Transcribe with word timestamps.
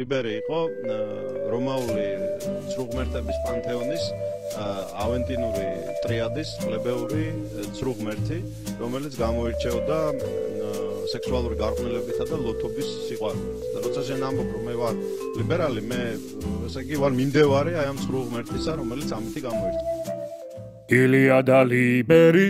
ლიბერი 0.00 0.32
იყო 0.40 0.58
რომაული 1.52 2.04
ცრუღმერთების 2.72 3.38
პანთეონის 3.46 4.04
ავენტინური 5.04 5.66
ტრიადის 6.04 6.50
პლებეური 6.64 7.24
ცრუღმერთი, 7.76 8.38
რომელიც 8.80 9.18
გამოირჩეოდა 9.20 9.98
სექსუალური 11.12 11.56
გარყვნილებითა 11.60 12.24
და 12.30 12.36
ლოთობის 12.46 12.88
სიყვარულით. 13.10 13.76
როცა 13.84 14.00
შენ 14.08 14.24
ამბობ 14.30 14.48
რომ 14.54 14.64
მე 14.70 14.74
ვარ 14.80 14.94
ლიბერალი, 15.36 15.82
მე 15.90 16.00
ესე 16.70 16.80
იგი 16.86 16.96
ვარ 17.02 17.12
მიმდევარი 17.20 17.72
აი 17.82 17.86
ამ 17.92 17.98
ცრუღმერთისა, 18.04 18.72
რომელიც 18.80 19.08
ამითი 19.18 19.40
გამოირჩევა. 19.46 19.94
ილია 20.90 21.38
და 21.46 21.58
ლიბერი 21.70 22.48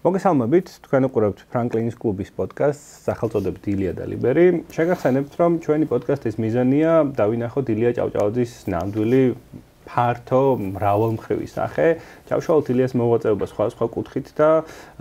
მოგესალმებით, 0.00 0.70
თქვენ 0.80 1.06
უყურებთ 1.10 1.40
ფრანკლინის 1.52 1.96
კლუბის 2.00 2.30
პოდკასტს, 2.32 2.84
სახელწოდებით 3.04 3.66
ილია 3.68 3.90
და 3.98 4.06
ლიბერი. 4.08 4.44
შეგახსენებთ, 4.72 5.32
რომ 5.36 5.58
ჩვენი 5.60 5.88
პოდკასტის 5.90 6.38
მიზანია 6.40 6.92
დავინახოთ 7.20 7.72
ილია 7.74 7.90
ჭავჭავაძის 8.00 8.54
ნამდვილი 8.72 9.20
ფართო 9.90 10.42
მრავალმხრივი 10.78 11.48
სახე. 11.50 11.98
ჩავშალოთ 12.30 12.66
ილიას 12.70 12.94
მოღვაწეობა 12.94 13.46
სხვა 13.50 13.64
სხვა 13.74 13.86
კუთხით 13.90 14.28
და 14.38 14.50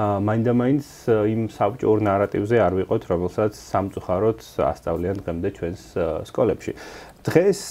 მაინდა-მაინც 0.01 0.85
იმ 1.29 1.41
საბჭოურ 1.53 1.99
ნარატივზე 2.09 2.57
არ 2.57 2.73
ვიყოთ, 2.79 3.03
რომელსაც 3.13 3.53
სამწუხაროდ 3.53 4.39
ასწავლიან 4.65 5.17
დღემდე 5.21 5.49
ჩვენს 5.57 5.83
სკოლებში. 6.25 6.73
დღეს 7.19 7.61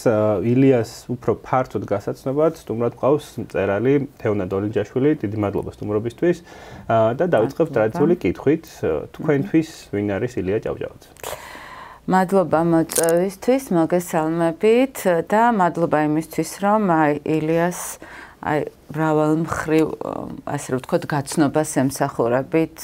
ილიას 0.45 0.91
უფრო 1.09 1.33
ფართოდ 1.41 1.85
გასაცნობად 1.89 2.61
სტუმრად 2.63 2.95
ყავს 3.01 3.27
მწერალი 3.43 3.95
თეონა 4.21 4.45
დოლინჯაშვილი. 4.45 5.11
დიდი 5.25 5.37
მადლობა 5.41 5.73
სტუმრობისთვის 5.73 6.39
და 7.19 7.25
დავიწყებ 7.35 7.69
ტრადიციული 7.75 8.15
კითხვით. 8.23 8.65
თქვენთვის 9.17 9.69
ვინ 9.97 10.07
არის 10.21 10.33
ილია 10.39 10.59
ჭავჭავაძე? 10.69 11.38
მადლობა 12.09 12.61
მოწვევისთვის, 12.65 13.65
მოგესალმებით 13.77 14.97
და 15.29 15.43
მადლობა 15.53 15.99
იმისთვის, 16.09 16.51
რომ 16.65 16.89
აი 16.89 17.13
ილიას 17.37 17.81
აი 18.49 18.61
ბრავალ 18.95 19.33
მხრივ 19.45 19.87
ასე 20.49 20.69
რომ 20.73 20.81
ვთქვათ 20.81 21.05
გაცნობას 21.13 21.71
ემსახურებით 21.83 22.77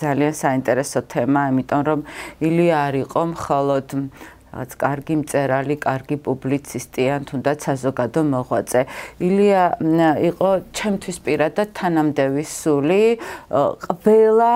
ძალიან 0.00 0.34
საინტერესო 0.40 1.00
თემა, 1.12 1.42
იმიტომ 1.52 1.82
რომ 1.88 2.00
ილია 2.40 2.76
არ 2.88 2.94
იყო 3.04 3.20
მხოლოდ 3.34 3.86
რაღაც 4.54 4.70
კარგი 4.80 5.14
მწერალი, 5.20 5.76
კარგი 5.82 6.16
პუბლიცისტი 6.24 7.04
ან 7.10 7.22
თუნდაც 7.28 7.58
საზოგადო 7.68 8.20
მოღვაწე. 8.32 8.80
ილია 9.18 9.64
იყო 10.30 10.50
ჩემთვის 10.78 11.16
პირადად 11.26 11.68
თანამდევი 11.74 12.44
სული 12.48 13.04
ყველა 13.50 14.52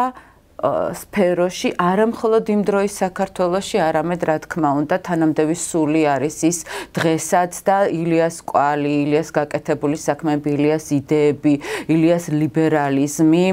სფეროში, 0.58 1.70
არა 1.78 2.06
მხოლოდ 2.10 2.44
იმ 2.50 2.62
დროის 2.66 2.94
საქართველოში, 2.98 3.78
არამედ 3.78 4.20
რა 4.26 4.36
თქმა 4.42 4.70
უნდა, 4.82 4.96
თანამდევი 5.06 5.54
სული 5.54 6.02
არის 6.10 6.38
ის 6.50 6.58
დღესაც 6.98 7.52
და 7.62 7.76
ილიას 7.86 8.42
კვალი, 8.42 8.92
ილიას 9.06 9.30
გაკეთებული 9.38 9.96
საქმეები, 10.02 10.48
ილიას 10.58 10.86
იდეები, 10.98 11.54
ილიას 11.94 12.24
ლიბერალიზმი 12.34 13.46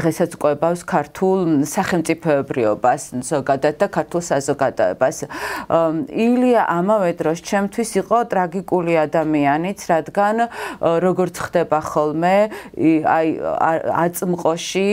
დღესაც 0.00 0.30
ყვებავს 0.40 0.80
ქართულ 0.88 1.38
სახელმწიფოებრიობას, 1.68 3.02
ზოგადად 3.20 3.74
და 3.76 3.86
ქართულ 3.92 4.22
საზოგადოებას. 4.32 5.16
ილია 6.08 6.62
ამავე 6.72 7.10
დროს 7.20 7.38
ჩემთვის 7.44 7.90
იყო 8.00 8.18
ტრაგიკული 8.32 8.96
ადამიანიც, 8.96 9.78
რადგან 9.92 10.48
როგორც 10.80 11.34
ხდება 11.36 11.78
ხოლმე, 11.84 12.36
აი 12.80 13.28
აწმყოში 14.08 14.88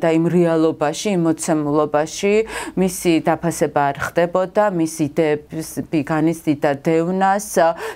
და 0.00 0.08
იმ 0.16 0.24
რეალობა 0.32 0.85
მიღებაში, 0.86 1.10
იმოცემულობაში 1.18 2.34
მისი 2.78 3.12
დაფასება 3.26 3.80
არ 3.90 3.96
ხდებოდა, 4.06 4.64
მისი 4.70 5.02
იდეების 5.10 5.68
განიცდიდა 6.06 6.70
დევნას, 6.86 7.48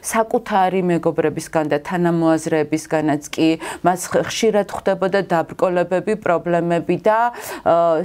საკუთარი 0.02 0.80
მეგობრებისგან 0.91 1.70
და 1.70 1.78
თანამოაზრეებისგანაც 1.86 3.22
კი 3.30 3.48
მას 3.86 4.00
ხშირად 4.11 4.68
ხდებოდა 4.74 5.20
დაბრკოლებები, 5.30 6.14
პრობლემები 6.24 6.96
და 7.06 7.20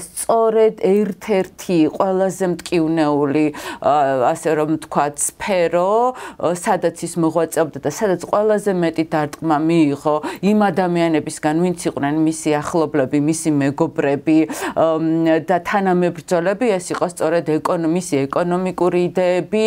სწორედ 0.05 0.75
ერთ-ერთი 0.85 1.79
ყველაზე 1.97 2.45
მტკივნეული 2.53 3.45
ასე 3.81 4.49
რომ 4.59 4.69
თქვათ 4.85 5.15
სფერო, 5.17 6.13
სადაც 6.53 6.95
ის 7.05 7.13
მოღვაწეობდა 7.17 7.79
და 7.85 7.89
სადაც 7.89 8.21
ყველაზე 8.29 8.71
მეტი 8.75 9.05
დარტყმა 9.09 9.57
მიიღო 9.65 10.15
იმ 10.45 10.59
ადამიანებისგან, 10.69 11.55
ვინც 11.65 11.79
იყვნენ 11.89 12.15
მისი 12.25 12.49
ახლობლები, 12.61 13.17
მისი 13.25 13.49
მეგობრები, 13.55 14.37
და 14.75 15.57
თანამებრძოლები 15.69 16.71
ეს 16.75 16.91
იყო 16.91 17.07
სწორედ 17.13 17.51
ეკონომისი, 17.59 18.15
ეკონომიკური 18.27 18.99
იდეები, 19.09 19.65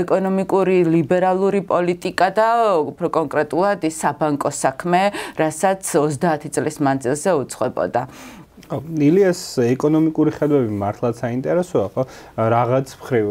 ეკონომიკური 0.00 0.76
ლიბერალური 0.88 1.60
პოლიტიკა 1.68 2.28
და 2.38 2.48
უფრო 2.80 3.12
კონკრეტულად 3.18 3.84
ის 3.84 4.00
საბანკო 4.00 4.50
საქმე, 4.50 5.02
რასაც 5.36 5.84
30 5.84 6.48
წლის 6.56 6.80
მანძილზე 6.80 7.30
უძღვებოდა. 7.44 8.08
ილიას 8.82 9.40
ეკონომიკური 9.64 10.32
ხედვები 10.34 10.72
მართლაც 10.80 11.20
საინტერესოა, 11.22 11.86
ხო? 11.94 12.02
რაღაც 12.54 12.94
მხრივ 13.00 13.26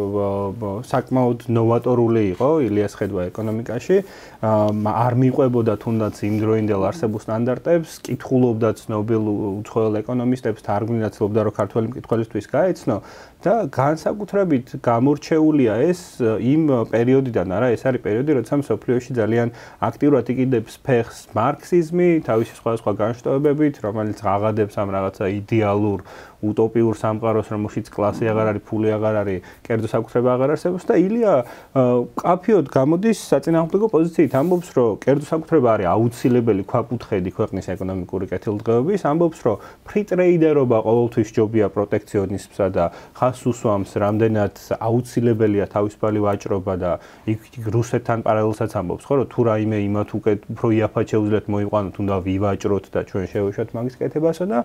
საკმაოდ 0.90 1.46
ნოვატორული 1.58 2.24
იყო 2.34 2.50
ილიას 2.68 2.98
ხედვა 3.00 3.28
ეკონომიკაში. 3.34 3.98
არ 4.44 5.14
მიყვებოდა 5.24 5.74
თუნდაც 5.84 6.16
იმ 6.28 6.36
დროინდელ 6.44 6.82
არსებულ 6.90 7.20
სტანდარტებს, 7.24 7.90
კითხულობდა 8.08 8.70
ცნობილ 8.84 9.24
უცხოელ 9.64 9.94
ეკონომისტებს, 10.04 10.66
თარგმნილაცლობდა 10.68 11.40
რომ 11.48 11.54
ქართველი 11.60 11.86
მკითხველისთვის 11.94 12.46
გაეცნო 12.54 12.98
და 13.44 13.56
განსაკუთრებით 13.76 14.80
გამორჩეულია 14.80 15.74
ეს 15.84 16.02
იმ 16.24 16.62
პერიოდიდან, 16.94 17.48
არა, 17.52 17.68
ეს 17.76 17.84
არის 17.90 18.02
პერიოდი, 18.08 18.32
როცა 18.40 18.56
სოფლიოში 18.64 19.12
ძალიან 19.20 19.48
აქტიურად 19.84 20.26
იკიდებს 20.32 20.74
ფეხს 20.88 21.18
მარქსიზმი, 21.36 22.10
თავისი 22.24 22.54
სხვა 22.60 22.72
სხვა 22.80 22.94
განშტოებებით, 23.04 23.76
რომელიც 23.84 24.20
აღადებს 24.24 24.76
ამ 24.80 24.90
რაღაცა 24.96 25.24
იდეალურ 25.40 26.00
უტოპიურ 26.44 26.98
სამყაროს, 27.00 27.48
რომელშიც 27.56 27.88
კლასი 27.94 28.28
აღარ 28.28 28.50
არის, 28.52 28.64
ფული 28.68 28.90
აღარ 28.92 29.16
არის, 29.24 29.46
კერძო 29.64 29.88
საკუთრება 29.94 30.30
აღარ 30.36 30.50
არსებობს 30.54 30.86
და 30.90 30.96
ილია 31.00 31.34
კაფიოდ 32.20 32.68
გამოდის 32.74 33.20
საწინააღმდეგო 33.32 33.88
პოზიციით, 33.94 34.36
ამბობს, 34.44 34.70
რომ 34.76 34.98
კერძო 35.04 35.28
საკუთრება 35.32 35.70
არის 35.74 35.88
აუცილებელი 35.94 36.64
ქვაკუთხედი 36.68 37.32
ქვეყნის 37.38 37.66
ეკონომიკური 37.74 38.26
კეთილდღეობის, 38.34 39.02
ამბობს, 39.08 39.40
რომ 39.48 39.56
ფრი 39.88 40.02
ტრეიდერობა 40.12 40.78
ყოველთვის 40.84 41.30
ჯობია 41.38 41.68
პროტექციონიზმსა 41.72 42.68
და 42.76 42.86
ხას 43.16 43.40
უსვამს, 43.48 43.92
რამდენად 44.04 44.54
აუცილებელია 44.84 45.66
თავისუფალი 45.72 46.20
ვაჭრობა 46.28 46.74
და 46.84 46.92
იქ 47.32 47.40
რუსეთთან 47.72 48.20
პარალელსაც 48.28 48.72
ამბობს, 48.84 49.08
ხო, 49.08 49.14
რომ 49.24 49.28
თუ 49.32 49.40
რაიმე 49.48 49.78
იმათ 49.88 50.10
უკეთ 50.20 50.40
უფრო 50.52 50.68
იაფად 50.76 51.06
შეუძლიათ 51.14 51.46
მოიყვანოთ, 51.56 51.96
უნდა 52.04 52.16
ვივაჭროთ 52.28 52.86
და 52.92 53.00
ჩვენ 53.08 53.26
შევეშვათ 53.32 53.70
მაგის 53.80 53.96
კეთებასო 54.02 54.46
და 54.52 54.60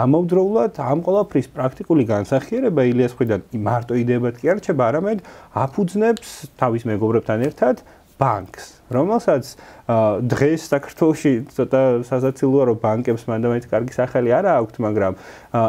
ამავდროულად 0.00 0.82
ამ 0.82 1.00
ყოლა 1.06 1.20
ყველაფრის 1.20 1.48
პრაქტიკული 1.52 2.04
განსახიერება 2.08 2.84
ილიას 2.88 3.14
ხრიდან 3.18 3.42
მარტო 3.60 3.96
იდეებად 4.00 4.38
კი 4.40 4.48
არ 4.48 4.60
რჩება, 4.60 4.84
არამედ 4.88 5.18
აფუძნებს 5.52 6.28
თავის 6.56 6.86
მეგობრებთან 6.88 7.44
ერთად 7.44 7.82
ბანკს, 8.20 8.64
რომელსაც 8.92 9.44
დღეს 10.32 10.64
საქართველოში 10.72 11.32
ცოტა 11.56 11.82
სასაცილოა 12.08 12.64
რომ 12.68 12.80
ბანკებს 12.80 13.24
მანდამაინც 13.28 13.68
კარგი 13.68 13.96
სახელი 13.96 14.32
არა 14.40 14.52
აქვთ, 14.60 14.80
მაგრამ 14.84 15.12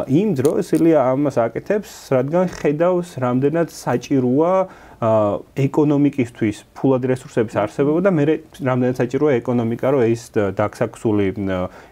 იმ 0.08 0.28
დროს 0.40 0.72
ილია 0.76 1.00
ამას 1.12 1.36
აკეთებს, 1.48 1.90
რადგან 2.16 2.52
ხედავს, 2.52 3.16
რამდენად 3.24 3.68
საჭიროა 3.72 4.54
ეკონომიკისთვის 5.02 6.58
ფულად 6.78 7.06
რესურსების 7.10 7.56
არსებობა 7.58 8.02
და 8.06 8.10
მე 8.14 8.24
რამდენად 8.62 8.98
საჭიროა 9.00 9.32
ეკონომიკა 9.40 9.90
რომ 9.94 10.02
ეს 10.06 10.22
დაქსაქსული 10.54 11.26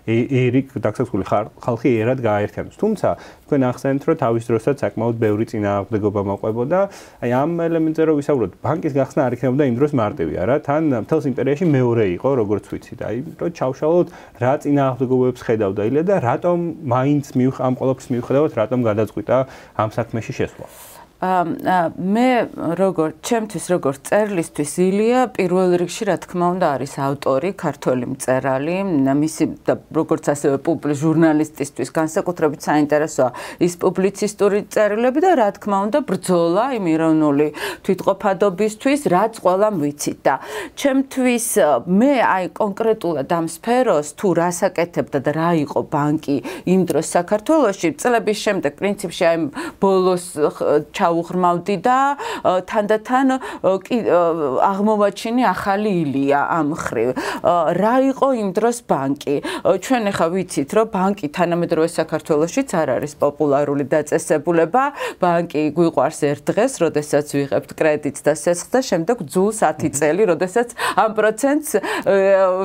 ერიკ 0.07 0.77
დაქსაქსული 0.79 1.27
ხალხი 1.27 1.91
ერად 1.91 2.23
გააერთიანოს. 2.23 2.77
თუმცა 2.79 3.09
თქვენ 3.51 3.61
ახსენეთ 3.67 4.03
რომ 4.07 4.17
თავის 4.23 4.45
დროსაც 4.47 4.77
საკმაოდ 4.87 5.17
ბევრი 5.27 5.45
წინააღმდეგობა 5.51 6.23
მოყვებოდა. 6.31 6.79
აი 7.19 7.31
ამ 7.35 7.51
ელემენტზე 7.67 8.03
რომ 8.07 8.17
ვისაუბროთ, 8.23 8.53
ბანკის 8.63 8.95
გახსნა 8.95 9.21
არ 9.27 9.33
იქნებოდა 9.35 9.65
იმ 9.67 9.75
დროს 9.75 9.93
მარტივი 9.99 10.35
არა, 10.39 10.55
თან 10.71 10.83
მთელს 11.03 11.25
იმპერიაში 11.35 11.67
მეორე 11.67 12.05
იყო, 12.15 12.31
როგორც 12.47 12.65
ვიცით. 12.71 13.01
აი 13.11 13.17
რომ 13.43 13.51
ჩავშალოთ 13.59 14.09
რა 14.39 14.53
წინააღმდეგობებს 14.63 15.41
ხედავდა 15.51 15.83
ილია 15.91 16.05
და 16.07 16.17
რატომ 16.31 16.59
მაინც 16.95 17.25
მივხ 17.35 17.57
ამ 17.59 17.75
ყოველთვის 17.75 18.09
მივხვდათ 18.15 18.55
რატომ 18.55 18.81
გადაწყვიტა 18.87 19.37
ამ 19.83 19.89
საქმეში 19.99 20.33
შესვლა. 20.39 20.90
მე 21.21 22.29
როგორ 22.81 23.13
ჩემთვის 23.21 23.65
როგორ 23.69 23.95
წერლისთვის 24.09 24.73
ილია 24.81 25.27
პირველ 25.37 25.75
რიგში 25.83 26.07
რა 26.09 26.17
თქმა 26.25 26.47
უნდა 26.57 26.69
არის 26.81 26.95
ავტორი 26.97 27.51
ქართული 27.61 28.07
მწერალი 28.09 28.77
მისი 29.21 29.45
და 29.69 29.77
როგორც 29.93 30.33
ასევე 30.33 30.57
პუბლი 30.65 30.97
ჟურნალისტისთვის 30.97 31.93
განსაკუთრებით 31.93 32.65
საინტერესოა 32.65 33.31
ის 33.61 33.77
პუბლიცისტური 33.85 34.65
წერილები 34.73 35.21
და 35.21 35.33
რა 35.37 35.49
თქმა 35.61 35.79
უნდა 35.93 36.01
ბრძოლა 36.09 36.65
იმ 36.81 36.89
ეროვნული 36.89 37.49
თვითყოფადობისთვის 37.85 39.01
რაც 39.13 39.33
ყველამ 39.45 39.77
ვიცით 39.85 40.19
და 40.25 40.35
ჩემთვის 40.81 41.47
მე 42.01 42.13
აი 42.33 42.49
კონკრეტულად 42.57 43.29
ამ 43.29 43.53
სფეროს 43.61 44.17
თუ 44.17 44.29
რასაკეთებდა 44.41 45.19
და 45.21 45.31
რა 45.37 45.51
იყო 45.69 45.85
ბანკი 45.93 46.39
იმ 46.65 46.81
დროს 46.89 47.13
საქართველოში 47.13 47.89
წლების 48.01 48.39
შემდეგ 48.41 48.73
პრინციპში 48.81 49.25
აი 49.29 49.39
ბოლოს 49.85 50.25
ჩა 50.97 51.10
ჩაუღრმავდი 51.11 51.77
და 51.83 51.99
თანდათან 52.71 53.27
კი 53.83 53.97
აღმოვაჩინე 54.63 55.45
ახალი 55.51 55.91
ილია 56.07 56.41
ამ 56.55 56.75
ხრივ. 56.79 57.11
რა 57.81 57.95
იყო 58.15 58.29
იმ 58.39 58.49
დროს 58.55 58.79
ბანკი? 58.87 59.37
ჩვენ 59.67 60.03
ახლა 60.11 60.27
ვიცით, 60.35 60.71
რომ 60.77 60.87
ბანკი 60.95 61.27
თანამედროვე 61.35 61.89
საქართველოსშიც 61.91 62.69
არ 62.79 62.89
არის 63.01 63.13
პოპულარული 63.19 63.85
დაწესებულება. 63.91 64.85
ბანკი 65.19 65.63
გვიყვარს 65.75 66.21
ერთ 66.31 66.43
დღეს, 66.51 66.73
როდესაც 66.85 67.27
ვიღებთ 67.35 67.71
კრედიტს 67.75 68.21
და 68.23 68.33
სესხს 68.39 68.71
და 68.71 68.81
შემდეგ 68.87 69.17
ძულს 69.27 69.59
10 69.67 69.91
წელი, 69.99 70.23
როდესაც 70.31 70.69
ამ 70.95 71.11
პროცენტს 71.19 71.71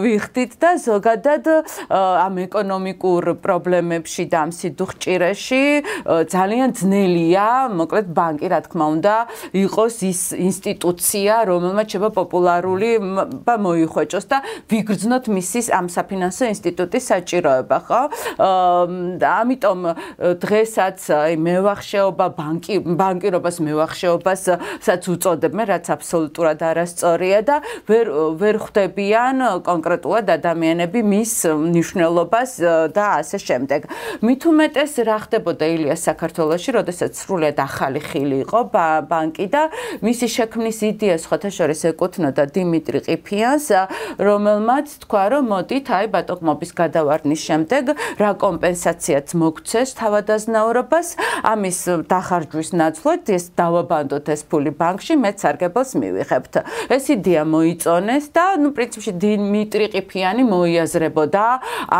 ვიხდით 0.05 0.51
და 0.61 0.69
ზოგადად 0.85 1.45
ამ 1.89 2.33
ეკონომიკურ 2.45 3.23
პრობლემებში 3.41 4.23
და 4.29 4.37
ამ 4.45 4.51
სიდუხჭირეში 4.53 5.63
ძალიან 6.29 6.69
ძნელია, 6.75 7.47
მოკლედ 7.71 8.07
ბანკი 8.11 8.34
რა 8.41 8.59
თქმა 8.65 8.85
უნდა 8.95 9.13
იყოს 9.53 9.95
ის 10.09 10.21
ინსტიტუცია, 10.35 11.33
რომელმაც 11.49 11.87
შევა 11.95 12.09
პოპულარული 12.15 12.89
და 13.45 13.55
მოიხვეჭოს 13.61 14.25
და 14.31 14.37
ვიგრძნოთ 14.71 15.25
მისის 15.29 15.67
ამ 15.71 15.87
საფინანსო 15.93 16.43
ინსტიტუტის 16.53 17.03
საჭიროება, 17.11 17.77
ხო? 17.85 18.01
და 19.21 19.29
ამიტომ 19.45 19.79
დღესაც 20.41 20.99
აი 21.15 21.33
მევახშეობა 21.45 22.25
ბანკი 22.39 22.75
ბანკირობას 22.83 23.57
მევახშეობასაც 23.61 25.01
უწოდებენ, 25.13 25.65
რაც 25.71 25.85
აბსოლუტურად 25.95 26.59
არასწორია 26.65 27.39
და 27.45 27.55
ვერ 27.89 28.05
ვერ 28.41 28.55
ხვდებიან 28.65 29.35
კონკრეტულად 29.65 30.27
ადამიანები 30.37 30.99
მის 31.05 31.33
მნიშვნელობას 31.53 32.51
და 32.95 33.05
ასე 33.21 33.37
შემდეგ. 33.45 33.81
მით 34.25 34.41
უმეტეს 34.49 34.93
რა 35.05 35.17
ხდებოდა 35.25 35.65
ილიას 35.75 36.01
საქართველოში, 36.09 36.69
როდესაც 36.79 37.11
სრულიად 37.13 37.57
ახალი 37.61 38.01
ხილი 38.01 38.24
იყო 38.45 38.59
ბანკი 39.09 39.47
და 39.53 39.63
მისი 40.05 40.27
შექმნის 40.35 40.79
იდეას 40.89 41.23
ხოთაშორის 41.29 41.81
ეკუთვნოდა 41.91 42.43
დიმიტრი 42.55 42.99
ყიფიანს, 43.05 43.67
რომელმაც 44.17 44.87
თქვა, 45.05 45.23
რომ 45.33 45.43
მოდით 45.53 45.87
აი 45.97 46.05
ბატონობის 46.15 46.71
გადავარდნის 46.79 47.41
შემდეგ 47.45 47.83
რა 48.21 48.31
კომპენსაციაც 48.41 49.27
მოგცეს 49.41 49.89
თავადაზნაურობას, 49.99 51.07
ამის 51.51 51.79
დახარჯვის 52.09 52.69
ნაცვლად 52.79 53.23
ეს 53.35 53.45
დავაბანდოთ 53.59 54.25
ეს 54.35 54.41
ფული 54.49 54.71
ბანკში, 54.79 55.13
მეც 55.21 55.37
სარგებელს 55.43 55.91
მივიღებთ. 56.01 56.53
ეს 56.95 57.03
იდეა 57.15 57.43
მოიწონეს 57.45 58.25
და 58.35 58.45
ნუ 58.61 58.69
პრინციპში 58.75 59.11
დიმიტრი 59.21 59.85
ყიფიანი 59.95 60.43
მოიაზრებოდა 60.49 61.45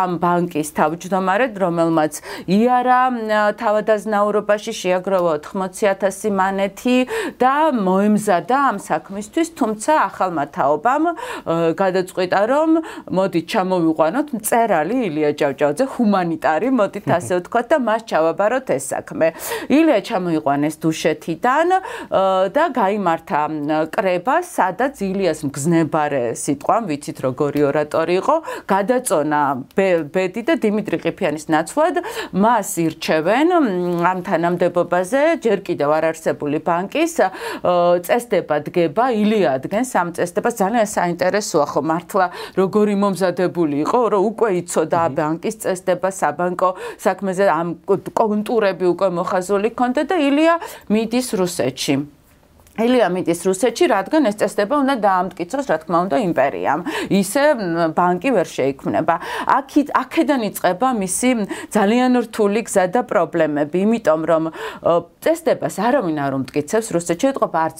ამ 0.01 0.11
ბანკის 0.23 0.69
თავმჯდომარედ, 0.77 1.53
რომელმაც 1.63 2.13
იარა 2.47 3.01
თავადაზნაურობაში 3.59 4.71
შეაგროვა 4.81 5.33
80000 5.45 6.14
მანეთი 6.39 6.97
და 7.41 7.53
მოემზადა 7.75 8.57
ამ 8.69 8.77
საქმისთვის, 8.79 9.47
თუმცა 9.59 9.91
ახალმა 10.09 10.45
თაობამ 10.55 11.03
გადაწყვიტა, 11.81 12.39
რომ 12.51 12.69
მოდი 13.17 13.41
ჩამოვიყვანოთ 13.51 14.27
მწერალი 14.37 14.97
ილია 15.07 15.31
ჭავჭავაძე, 15.39 15.85
ჰუმანიტარი, 15.95 16.69
მოდით 16.79 17.05
ასე 17.17 17.33
ვთქვათ 17.39 17.65
და 17.71 17.77
მას 17.87 18.01
ჩავაბაროთ 18.09 18.67
ეს 18.75 18.83
საქმე. 18.93 19.27
ილია 19.69 19.99
ჩამოიყვანეს 20.09 20.75
დუშეთიდან 20.83 21.67
და 22.55 22.63
გამართა 22.79 23.41
კრება, 23.95 24.35
სადაც 24.45 24.93
ილიას 25.05 25.39
მგზნებარე 25.47 26.23
სიტყვა, 26.37 26.77
ვიცით 26.89 27.17
როგორი 27.25 27.61
ორატორი 27.69 28.13
იყო, 28.21 28.35
გადაწონა 28.69 29.41
ბედი 29.75 30.41
და 30.47 30.53
დიმიტრი 30.61 30.97
ყიფიანის 31.05 31.45
ნაცვლად 31.53 31.95
მას 32.43 32.69
ირჩევენ 32.85 33.53
ამ 34.11 34.19
თანამდებობაზე 34.27 35.21
ჯერ 35.45 35.59
კიდევ 35.67 35.89
არ 35.97 36.04
არსებული 36.09 36.59
ბანკის 36.67 37.13
წესდება 38.07 38.59
დგება 38.67 39.05
ილია 39.21 39.55
ადგენს 39.59 39.91
ამ 40.01 40.09
წესდებას 40.17 40.59
ძალიან 40.61 40.87
საინტერესოა 40.95 41.65
ხო 41.73 41.81
მართლა 41.91 42.25
როგორი 42.59 42.95
მომზადებული 43.03 43.75
იყო 43.85 44.01
რომ 44.15 44.27
უკვე 44.31 44.49
იცოდა 44.61 45.01
ბანკის 45.19 45.55
წესდება 45.65 46.09
საბანკო 46.21 46.69
საქმეზე 47.05 47.45
ამ 47.59 47.77
კონტურები 48.21 48.85
უკვე 48.93 49.07
მოხაზული 49.19 49.69
ქონდა 49.79 50.03
და 50.09 50.15
ილია 50.29 50.59
მიდის 50.89 51.27
რუსეთში 51.39 52.14
ელია 52.75 53.07
მიდის 53.07 53.41
რუსეთში, 53.47 53.85
რადგან 53.87 54.27
ეს 54.27 54.35
წესდება 54.41 54.75
უნდა 54.83 54.95
დაამტკიცოს, 54.99 55.65
რა 55.71 55.77
თქმა 55.83 55.97
უნდა, 56.05 56.17
იმპერიამ. 56.27 56.81
ისე 57.07 57.43
ბანკი 57.95 58.29
ვერ 58.35 58.47
შეიქმნება. 58.51 59.15
აქ 59.55 59.69
აქედან 59.95 60.41
იწყება 60.49 60.87
მისი 60.99 61.29
ძალიან 61.71 62.11
რთული 62.25 62.61
გზა 62.67 62.85
და 62.91 63.01
პრობლემები, 63.07 63.77
იმიტომ 63.85 64.21
რომ 64.27 64.43
წესდებას 65.23 65.75
არავინ 65.87 66.17
არ 66.19 66.31
უმტკიცებს 66.35 66.87
რუსეთში, 66.95 67.25
ეთყობა 67.31 67.59
არც 67.65 67.79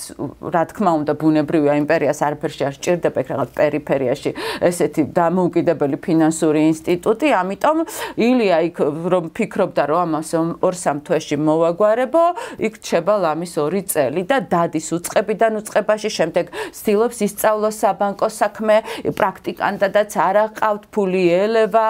რა 0.56 0.64
თქმა 0.72 0.92
უნდა, 1.00 1.12
ბუნებრივია 1.20 1.74
იმპერიას 1.84 2.20
არაფერში 2.26 2.64
არ 2.66 2.74
სჭირდება 2.80 3.18
ეგ 3.20 3.28
რაღაც 3.36 3.50
პერიფერიაში 3.60 4.32
ესეთი 4.64 5.02
დამოუკიდებელი 5.12 5.98
ფინანსური 6.06 6.62
ინსტიტუტი, 6.72 7.28
ამიტომ 7.42 7.78
ილია 8.16 8.58
იქ 8.70 8.78
რომ 9.12 9.26
ფიქრობდა 9.36 9.84
რომ 9.92 10.00
ამას 10.06 10.30
ორ 10.64 10.74
სამ 10.76 10.98
თვეში 11.06 11.36
მოვაგვარებო, 11.36 12.24
იქ 12.64 12.74
რჩება 12.80 13.14
ლამის 13.26 13.54
2 13.60 13.84
წელი 13.92 14.22
და 14.26 14.38
დადის 14.46 14.85
ის 14.86 14.94
უצყებიდან 14.94 15.58
უצყებაში 15.60 16.10
შემდეგ 16.14 16.52
ცდილობს 16.78 17.18
ისწავლოს 17.26 17.80
საბანკო 17.82 18.30
საქმე 18.30 18.76
პრაქტიკანტადაც 19.18 20.12
არ 20.26 20.38
აყავთ 20.46 20.84
ფული 20.94 21.24
ელევა 21.42 21.88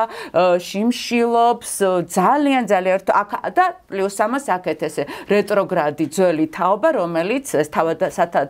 შიმშილობს 0.63 1.74
ძალიან 2.15 2.63
ძალიან 2.71 3.00
და 3.56 3.65
პლუს 3.92 4.18
ამას 4.25 4.45
აქეთ 4.56 4.80
ესე 4.88 5.03
რეტროგრადი 5.27 6.06
ძველი 6.15 6.47
თაობა 6.56 6.89
რომელიც 6.95 7.45
ეს 7.59 7.69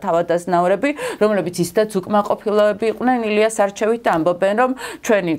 თავადაზნაურები 0.05 0.89
რომლებიც 1.23 1.55
ისედაც 1.65 1.91
უკმაყოფილოები 1.99 2.85
იყვნენ 2.93 3.25
ილიას 3.29 3.57
არჩევით 3.65 4.05
ამბობენ 4.15 4.55
რომ 4.61 4.71
ჩვენი 5.05 5.35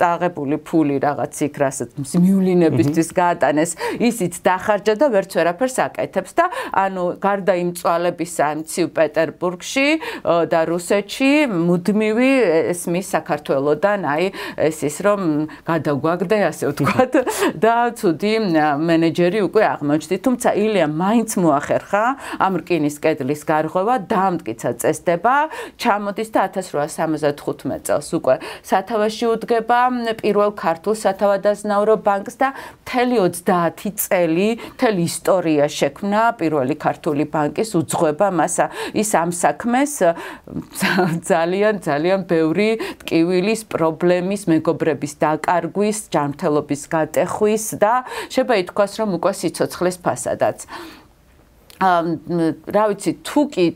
წაღებული 0.00 0.56
ფული 0.68 0.96
რაღაც 1.00 1.34
იქ 1.48 1.54
რასაც 1.64 1.90
მიულინებისთვის 1.96 3.08
გაატანეს 3.16 3.70
ისიც 4.10 4.34
დახარჯა 4.44 4.94
და 5.00 5.06
ვერც 5.14 5.32
ვერაფერს 5.38 5.76
აკეთებს 5.86 6.32
და 6.38 6.44
ანუ 6.84 7.04
გარდა 7.22 7.54
იმ 7.62 7.70
წვალების 7.78 8.33
სამციუ 8.36 8.86
პეტერბურგში 8.96 9.88
და 10.52 10.60
რუსეთში 10.70 11.30
მუდმივი 11.50 12.30
ესმის 12.74 13.06
საქართველოსდან 13.14 14.00
აი 14.14 14.24
ეს 14.68 14.78
ის 14.88 14.96
რომ 15.06 15.20
გადაგვაგდე 15.68 16.38
ასე 16.50 16.64
ვთქვათ. 16.70 17.12
და 17.64 17.74
ცუდი 17.98 18.32
მენეჯერი 18.88 19.40
უკვე 19.48 19.62
აღმოჩნდი 19.74 20.16
თუმცა 20.24 20.48
ილია 20.58 20.86
მაინც 20.90 21.30
მოახერხა 21.40 22.04
ამ 22.44 22.52
რკინის 22.60 22.96
კედლის 23.04 23.42
გარღვევა 23.48 23.94
დაამტკიცა 24.10 24.70
წესდება. 24.80 25.34
ჩამოდის 25.80 26.28
და 26.34 26.40
1875 26.54 27.82
წელს 27.86 28.08
უკვე 28.18 28.34
სათავეში 28.70 29.26
უდგება 29.34 29.80
პირველ 30.20 30.50
ქართულ 30.58 30.94
სათავადაზნაურო 31.04 31.96
ბანკს 32.06 32.36
და 32.40 32.48
მთელი 32.84 33.16
30 33.24 33.98
წელი 34.04 34.48
მთელი 34.74 35.02
ისტორია 35.10 35.66
შექმნა 35.68 36.22
პირველი 36.40 36.74
ქართული 36.84 37.24
ბანკის 37.34 37.70
უძღვება 37.80 38.23
ეხება 38.24 38.30
მასა. 38.32 38.68
ის 38.94 39.10
ამ 39.14 39.30
საქმეს 39.32 39.92
ძალიან 41.28 41.74
ძალიან 41.84 42.20
ბევრი 42.24 42.68
ტკივილის 43.04 43.60
პრობლემის 43.68 44.42
მეგობრების 44.48 45.12
დაკარგვის 45.20 45.98
ჯანმრთელობის 46.14 46.82
გატეხვის 46.88 47.64
და 47.80 47.92
შეიძლება 48.32 48.54
ითქვას 48.64 48.92
რომ 49.00 49.10
უკვე 49.18 49.32
სიცოცხლის 49.40 49.96
ფასადაც 50.04 50.58
რა 51.82 52.84
ვიცი 52.88 53.12
თუ 53.26 53.40
კი 53.50 53.66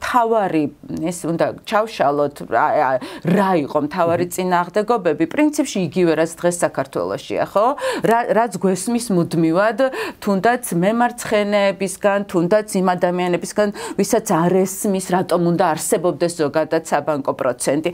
თავარი 0.00 0.64
ეს 1.04 1.18
უნდა 1.28 1.46
ჩავშალოთ 1.68 2.36
რა 2.48 3.50
იყო 3.68 3.78
თავარი 3.92 4.26
წინააღმდეგობები? 4.32 5.24
პრინციპში 5.28 5.78
იგივე 5.92 6.12
რაც 6.24 6.32
დღეს 6.40 6.56
საქართველოსია 6.64 7.44
ხო? 7.52 7.66
რაც 8.08 8.52
გვესმის 8.56 9.06
მუდმივად 9.12 9.78
თუნდაც 10.24 10.64
მემარცხენეებისგან 10.72 12.20
თუნდაც 12.32 12.68
იმ 12.80 12.88
ადამიანებისგან 12.96 13.68
ვისაც 14.00 14.26
არ 14.32 14.52
ესმის 14.64 15.06
რატომ 15.12 15.40
უნდა 15.52 15.64
არსებობდეს 15.76 16.32
ზოგადად 16.40 16.84
საბანკო 16.88 17.32
პროცენტი? 17.36 17.90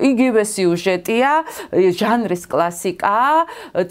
იგივე 0.00 0.42
სიუჟეტია 0.48 1.30
ჟანრის 2.00 2.44
კლასიკა 2.48 3.16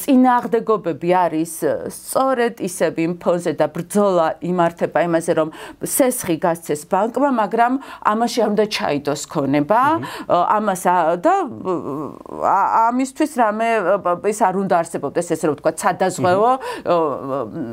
წინააღმდეგობები 0.01 1.09
არის 1.13 1.53
სწორედ 1.93 2.57
ისევ 2.65 2.93
იმ 3.05 3.13
ფონზე 3.21 3.53
და 3.53 3.69
ბრძოლა 3.69 4.27
იმართება 4.41 4.78
ხდება 4.79 4.99
იმაზე 5.03 5.31
რომ 5.35 5.49
სესხი 5.83 6.35
გასცეს 6.39 6.81
ბანკმა, 6.87 7.29
მაგრამ 7.43 7.73
ამაში 8.07 8.39
არ 8.39 8.49
უნდა 8.55 8.65
ჩაიდოს 8.71 9.21
ქონება. 9.27 9.81
ამას 10.29 10.83
და 11.19 11.35
ამისთვის 12.87 13.31
რამე 13.35 13.67
ის 14.31 14.39
არ 14.39 14.55
უნდა 14.63 14.75
არსებობდეს 14.79 15.27
ესე 15.35 15.45
რომ 15.51 15.55
ვთქვა 15.59 15.71
სადაზღვევო 15.83 16.51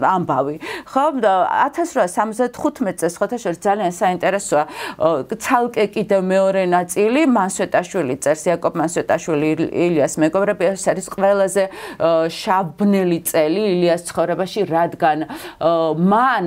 ამბავი. 0.03 0.57
ხო? 0.91 1.05
1875 1.23 2.99
წელს 3.01 3.15
ხოთაშორის 3.21 3.61
ძალიან 3.63 3.93
საინტერესოა 3.95 4.65
ცალკე 5.39 5.85
კიდევ 5.95 6.21
მეორე 6.27 6.63
ნაწილი 6.67 7.23
მანსვეტაშვილი 7.31 8.15
წერს 8.25 8.43
იაკობ 8.51 8.75
მანსვეტაშვილი 8.81 9.51
ილიას 9.71 10.15
მეგობრები 10.23 10.65
ეს 10.73 10.85
არის 10.91 11.07
ყველაზე 11.15 11.65
შაბნელი 12.41 13.19
წელი 13.31 13.63
ილიას 13.73 14.03
ცხოვრებაში 14.09 14.61
რადგან 14.71 15.19
მან 16.13 16.47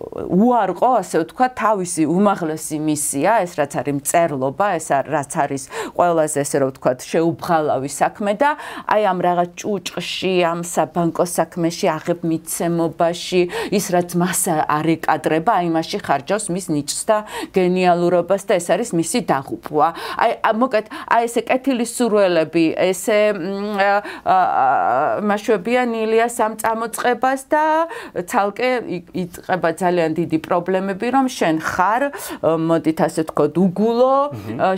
უარყო, 0.00 0.90
ასე 1.00 1.20
ვთქვა, 1.22 1.46
თავისი 1.60 2.04
უმაღლესი 2.08 2.78
მისია, 2.80 3.32
ეს 3.44 3.52
რაც 3.60 3.72
არის 3.80 3.94
მწერლობა, 4.00 4.66
ეს 4.80 4.88
რაც 5.06 5.32
არის 5.44 5.62
ყველაზე 5.98 6.38
ესე 6.40 6.56
რომ 6.62 6.70
ვთქვა, 6.72 6.92
შეუბღალავი 7.10 7.90
საქმე 7.92 8.32
და 8.40 8.50
აი 8.88 9.02
ამ 9.10 9.18
რაღაც 9.28 9.50
ჭუჭყში, 9.60 10.32
ამ 10.50 10.60
საბანკო 10.64 11.24
საქმეში, 11.28 11.86
აღებ 11.92 12.20
მიცემობაში, 12.30 13.42
ის 13.76 13.84
რაც 13.92 14.10
მას 14.16 14.40
არეკადრება, 14.64 15.52
აი 15.60 15.68
მასში 15.76 15.98
ხარჯავს 16.00 16.46
მის 16.48 16.66
ნიჭს 16.72 17.00
და 17.04 17.18
გენიალურობას 17.52 18.42
და 18.48 18.52
ეს 18.56 18.66
არის 18.72 18.90
მისი 18.96 19.18
დაღუპვა. 19.28 19.88
აი 20.16 20.30
მოკეთ, 20.60 20.86
აი 21.12 21.22
ესე 21.28 21.40
კეთილი 21.44 21.84
სურველები, 21.84 22.64
ესე 22.88 23.20
მაშვებიან 25.28 25.88
ილიას 26.00 26.36
ამ 26.40 26.52
წამოწყებას 26.60 27.42
და 27.52 27.64
ცალკე 28.24 28.70
იწება 29.12 29.70
ძალიან 29.76 29.89
დიდი 29.90 30.38
პრობლემები, 30.46 31.06
რომ 31.14 31.26
შენ 31.30 31.56
ხარ, 31.64 32.02
მოდით 32.42 32.98
ასე 33.06 33.20
ვთქვათ, 33.26 33.54
უგულო, 33.64 34.16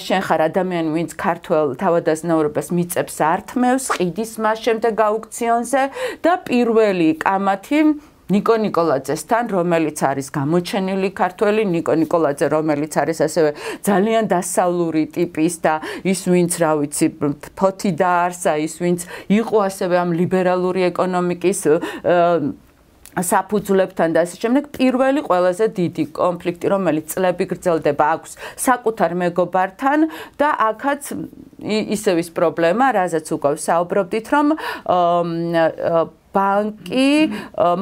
შენ 0.02 0.20
ხარ 0.26 0.40
ადამიანი, 0.48 0.88
ვინც 0.96 1.10
ქართულ 1.16 1.76
თავადაზნაურობას 1.82 2.68
მიწებს 2.72 3.16
ართმევს, 3.32 3.84
ყიდის 3.98 4.32
მას 4.42 4.58
შემდეგ 4.64 4.94
აუქციონზე 5.08 5.82
და 6.24 6.32
პირველი 6.48 7.08
კამათი 7.20 7.80
ნიკო 8.32 8.54
ნიკოლაძესთან, 8.64 9.44
რომელიც 9.52 9.98
არის 10.08 10.28
გამოჩენილი 10.32 11.08
ქართველი 11.12 11.62
ნიკო 11.68 11.94
ნიკოლაძე, 12.00 12.46
რომელიც 12.48 12.92
არის 13.02 13.18
ასევე 13.28 13.50
ძალიან 13.84 14.24
დასავლური 14.32 15.04
ტიპის 15.12 15.54
და 15.60 15.74
ის 16.00 16.20
ვინც 16.32 16.52
რა 16.62 16.72
ვიცი, 16.80 17.06
ფოთი 17.58 17.90
დაარსა, 17.92 18.52
ის 18.64 18.74
ვინც 18.80 19.00
იყო 19.36 19.56
ასევე 19.68 19.94
ამ 20.00 20.10
ლიბერალური 20.16 20.88
ეკონომიკის 20.88 21.60
საფუძვლებთან 23.20 24.08
და 24.16 24.24
ასე 24.24 24.36
შემდეგ 24.42 24.64
პირველი 24.76 25.20
ყველაზე 25.28 25.66
დიდი 25.76 26.04
კონფლიქტი 26.16 26.66
რომელიც 26.72 27.04
წლები 27.12 27.44
გრძელდება 27.52 28.06
აქვს 28.16 28.32
საკუთარ 28.66 29.10
მეგობართან 29.22 29.98
და 30.40 30.48
აქაც 30.70 31.02
ისევ 31.96 32.14
ის 32.24 32.28
პრობლემა 32.32 32.86
რაზეც 32.96 33.26
უკვე 33.36 33.56
საუბრობდით 33.68 34.26
რომ 34.32 34.46
ბანკი 36.32 37.10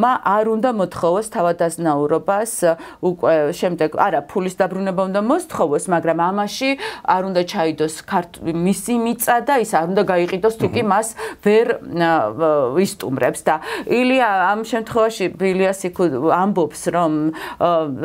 მა 0.03 0.13
არ 0.35 0.47
უნდა 0.55 0.71
მოთხოვოს 0.81 1.27
თავადაზნაურობას 1.35 2.53
უკვე 3.11 3.35
შემდეგ 3.61 3.91
არა 4.07 4.21
ფულის 4.31 4.55
დაბრუნება 4.61 5.03
უნდა 5.11 5.21
მოსთხოვოს 5.31 5.85
მაგრამ 5.95 6.19
ამაში 6.31 6.71
არ 7.15 7.23
უნდა 7.31 7.43
ჩაიდოს 7.53 7.95
მისი 8.67 8.95
მიწა 9.05 9.37
და 9.49 9.55
ის 9.65 9.71
არ 9.79 9.87
უნდა 9.95 10.03
გაიყიდოს 10.13 10.55
თუ 10.61 10.67
კი 10.75 10.83
მას 10.93 11.09
ვერ 11.47 11.67
ვისტუმრებს 12.77 13.41
და 13.47 13.55
ილია 13.87 14.29
ამ 14.51 14.61
შემთხვევაში 14.67 15.27
ბილიას 15.41 15.81
იქ 15.89 15.97
ამბობს 16.41 16.81
რომ 16.95 17.13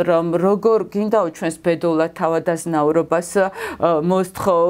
რომ 0.10 0.28
როგორ 0.46 0.80
გინდაო 0.94 1.28
ჩვენს 1.38 1.58
ბედოლა 1.66 2.08
თავადაზნაურობას 2.20 3.30
მოსთხოვ 4.12 4.68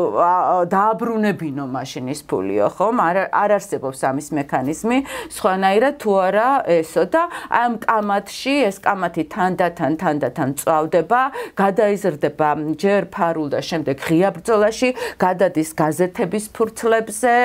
დააბრუნებინო 0.72 1.66
მაშინ 1.76 2.06
ის 2.14 2.22
ფულიო 2.30 2.68
ხომ? 2.78 2.96
არ 3.08 3.18
არ 3.32 3.52
არსებობს 3.58 4.00
ამის 4.10 4.28
მექანიზმი. 4.38 4.98
სხვა 5.36 5.54
სხვანაირად 5.66 5.96
თუ 5.98 6.12
არა 6.22 6.50
ესო 6.70 7.04
და 7.10 7.22
ამ 7.50 7.78
კამათში 7.82 8.54
ეს 8.70 8.78
კამათი 8.86 9.24
თანდათან 9.34 9.94
თანდათან 9.98 10.50
წავდება, 10.62 11.22
გადაიზრდება 11.58 12.50
ჯერ 12.78 13.10
ფარულ 13.10 13.48
და 13.50 13.60
შემდეგ 13.66 13.98
ღია 14.06 14.30
ბრძოლაში, 14.36 14.90
გადადის 15.18 15.70
გაზეთების 15.74 16.46
ფურცლებზე 16.54 17.36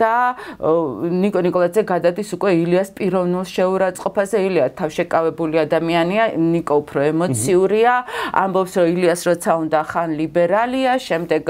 და 0.00 0.16
ნიკო 1.22 1.40
ნიკოლაძე 1.44 1.82
გადადის 1.92 2.28
უკვე 2.40 2.50
ილიას 2.62 2.90
პიროვნულ 2.96 3.44
შეურაცხყოფაზე. 3.52 4.36
ილია 4.48 4.66
თავშეკავებული 4.72 5.56
ადამიანია, 5.66 6.24
ნიკო 6.40 6.74
უფრო 6.82 7.00
ემოციურია, 7.12 7.94
ამბობს 8.32 8.72
რომ 8.80 8.86
ილიას 8.96 9.20
როცა 9.28 9.52
უნდა 9.60 9.80
ხან 9.92 10.10
ლიბერალია, 10.16 10.92
შემდეგ 10.96 11.42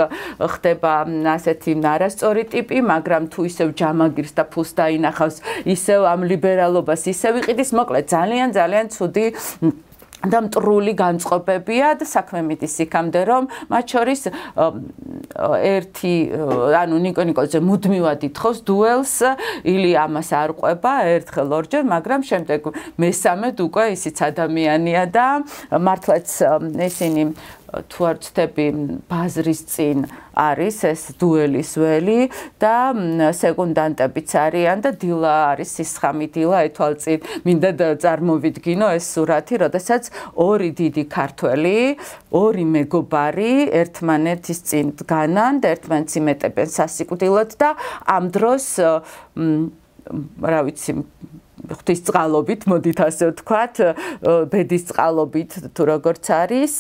ხდება 0.42 0.92
ასეთი 1.36 1.72
არასწორი 1.92 2.42
ტიპი, 2.52 2.76
მაგრამ 2.82 3.22
თუ 3.30 3.40
ისევ 3.46 3.68
ჯამაგირს 3.78 4.32
და 4.34 4.44
ფულს 4.50 4.70
დაინა 4.74 5.11
ახავს 5.12 5.38
ისევ 5.76 6.10
ამ 6.12 6.26
ლიბერალობას 6.32 7.06
ისევ 7.14 7.42
იყიდის 7.44 7.70
მოკლედ 7.78 8.06
ძალიან 8.16 8.48
ძალიან 8.58 8.86
ცუდი 8.96 9.26
და 10.22 10.38
მტრული 10.46 10.94
განწყობებია 10.94 11.98
და 11.98 12.06
საქმე 12.06 12.42
მიდის 12.46 12.74
იქამდე 12.86 13.20
რომ 13.26 13.48
მათ 13.72 13.84
შორის 13.94 14.20
ერთი 15.66 16.14
ანუ 16.78 16.96
ნიკო 17.06 17.22
ნიკოძე 17.26 17.58
მუდმივად 17.66 18.22
ითხოვს 18.30 18.58
დუელს. 18.62 19.16
ილი 19.66 19.90
ამას 19.98 20.30
არ 20.30 20.50
ყვება 20.54 20.92
ერთხელ 21.18 21.48
ორჯერ 21.58 21.82
მაგრამ 21.90 22.20
შემდეგ 22.22 22.60
მესამედ 23.02 23.56
უკვე 23.66 23.84
ისიც 23.98 24.16
ადამიანია 24.30 25.02
და 25.10 25.26
მართლაც 25.74 26.28
ისინი 26.86 27.22
თუ 27.72 28.06
არ 28.10 28.18
ცდები 28.24 28.66
ბაზრის 29.08 29.60
წინ 29.72 30.04
არის 30.36 30.78
ეს 30.92 31.02
დუელის 31.20 31.70
ველი 31.80 32.18
და 32.60 32.74
სეკუნდანტებიც 33.36 34.34
არიან 34.44 34.84
და 34.84 34.92
დილა 35.00 35.34
არის 35.52 35.72
სისხამი 35.80 36.28
დილა 36.36 36.60
ეთვალწინ 36.68 37.28
მინდა 37.48 37.90
წარმოვიდგინო 38.04 38.92
ეს 38.98 39.08
სურათი 39.16 39.60
როდესაც 39.64 40.12
ორი 40.46 40.70
დიდი 40.80 41.04
ქართველი 41.16 41.76
ორი 42.42 42.64
მეგობარი 42.76 43.52
ერთმანეთის 43.82 44.60
წინ 44.68 44.96
დგანან 45.00 45.64
და 45.64 45.72
ერთმანეთს 45.76 46.20
იმეტებენ 46.20 46.68
სასიკვდილოდ 46.76 47.56
და 47.62 47.76
ამ 48.16 48.28
დროს 48.36 48.66
რა 50.42 50.60
ვიცი 50.66 50.92
ღვთის 51.70 52.00
წყალობით, 52.08 52.66
მოდით 52.66 52.98
ასე 53.06 53.30
ვთქვათ, 53.30 53.74
ბედის 54.50 54.84
წყალობით 54.90 55.50
თუ 55.76 55.82
როგორც 55.86 56.24
არის, 56.34 56.74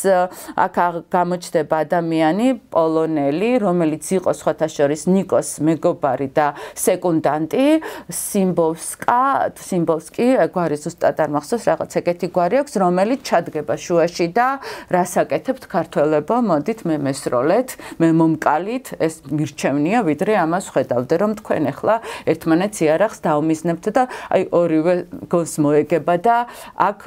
აქ 0.58 0.76
გამოჩნდება 1.12 1.76
ადამიანი 1.86 2.46
პოლონელი, 2.74 3.50
რომელიც 3.62 4.04
იყო 4.18 4.34
სხვათა 4.34 4.68
შორის 4.74 5.06
ნიკოს 5.06 5.50
მეგობარი 5.62 6.28
და 6.34 6.46
სეკუნდანტი, 6.74 7.66
სიმბოვსკა, 8.10 9.22
სიმბოვსკი, 9.62 10.26
გვარი 10.52 10.76
ზუსტად 10.82 11.22
არ 11.22 11.30
მახსოვს, 11.36 11.64
რაღაც 11.70 11.92
ეგეთი 12.02 12.28
გვარი 12.34 12.60
აქვს, 12.62 12.74
რომელიც 12.82 13.20
ჩადგება 13.22 13.74
შუაში 13.78 14.26
და 14.34 14.48
რასაკეთებთ 14.90 15.64
ქართველებო, 15.70 16.42
მოდით 16.42 16.84
მე 16.90 16.96
მესროლეთ, 17.06 17.68
მე 18.02 18.08
მომკალით, 18.18 18.86
ეს 18.98 19.22
მირჩევნია, 19.30 20.02
ვიდრე 20.10 20.32
ამას 20.42 20.66
ხედავდე, 20.74 21.14
რომ 21.22 21.32
თქვენ 21.38 21.64
ახლა 21.70 21.96
ერთმანეთს 22.26 22.78
იარაღს 22.82 23.18
დაუმიზნებთ 23.22 23.86
და 23.94 24.02
აი 24.32 24.42
ორი 24.52 24.81
ორივე 24.82 24.94
გონს 25.30 25.54
მოეგება 25.62 26.16
და 26.22 26.36
აქ 26.76 26.98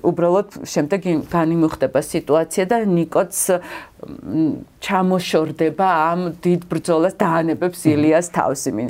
უბრალოდ 0.00 0.48
შემდეგ 0.64 1.00
განიმუხდება 1.30 2.00
სიტუაცია 2.00 2.64
და 2.70 2.78
ნიკოც 2.88 3.34
ჩამოშორდება 4.80 5.88
ამ 6.10 6.20
დიდ 6.40 6.60
ბრძოლას 6.70 7.14
დაანებებს 7.20 7.80
ილიას 7.92 8.32
თავს 8.32 8.62
იმინ. 8.72 8.88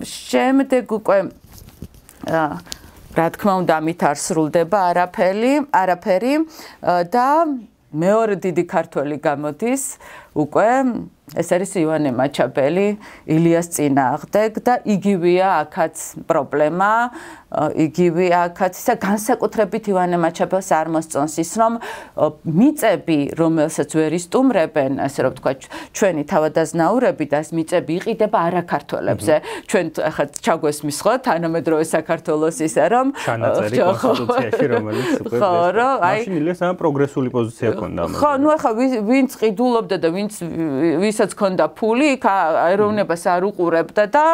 შემდეგ 0.00 0.84
უკვე 0.98 1.18
რა 3.14 3.26
თქმა 3.36 3.52
უნდა 3.62 3.72
ამით 3.78 4.00
არ 4.10 4.18
სრულდება 4.18 4.78
არაფერი, 4.90 5.54
არაფერი 5.70 6.34
და 7.14 7.28
მეორე 7.94 8.34
დიდი 8.42 8.64
ქართველი 8.66 9.16
გამოდის 9.22 9.82
უკვე 10.34 10.68
ეს 11.34 11.48
არის 11.56 11.72
ივანე 11.80 12.10
მაჩაბელი, 12.14 12.88
ილიას 13.32 13.68
წინააღმდეგ 13.74 14.52
და 14.60 14.74
იგივეა 14.84 15.48
აქაც 15.64 15.96
პრობლემა, 16.28 16.90
იგივე 17.54 18.26
აქაც 18.34 18.76
ისა 18.76 18.94
განსაკუთრებით 19.00 19.88
ივანე 19.94 20.18
მაჩაბელს 20.20 20.68
არ 20.74 20.90
მოსწონს 20.94 21.34
ის 21.40 21.52
რომ 21.58 21.72
მიწები 22.44 23.18
რომელსაც 23.40 23.90
ვერ 23.94 24.12
ისტუმრებენ 24.18 24.92
ასე 25.06 25.20
რომ 25.24 25.32
თქვა 25.38 25.52
ჩვენი 25.96 26.22
თავადაზნაურები 26.28 27.24
და 27.30 27.36
ეს 27.40 27.50
მიწები 27.56 27.92
იყიდება 28.04 28.38
არაქართველებზე. 28.50 29.34
ჩვენ 29.70 29.86
ახლა 30.10 30.24
ჩაგვესმის 30.44 30.98
ხო 31.04 31.12
თანამედროვე 31.24 31.84
საქართველოს 31.94 32.58
ისა 32.68 32.84
რომ 32.90 33.06
ჩანაწერი 33.24 33.76
კონსტიტუციაში 33.80 34.66
რომელიც 34.74 35.10
უკვე 35.24 35.38
ხო 35.40 35.52
რა 35.78 35.88
აი 36.04 36.18
მაშინ 36.20 36.34
ილიას 36.42 36.60
ამ 36.68 36.76
პროგრესული 36.82 37.28
პოზიცია 37.32 37.70
ქონდა 37.80 38.02
ხო 38.18 38.32
ნუ 38.42 38.48
ახლა 38.58 38.70
ვინც 39.08 39.30
ყიდულობდა 39.40 39.96
და 40.02 40.08
ვინც 40.10 40.23
ვისაც 41.04 41.36
ქონდა 41.36 41.68
ფული 41.76 42.16
იქ 42.16 42.24
ეროვნებას 42.72 43.24
არ 43.28 43.42
უყურებდა 43.52 44.04
და 44.08 44.26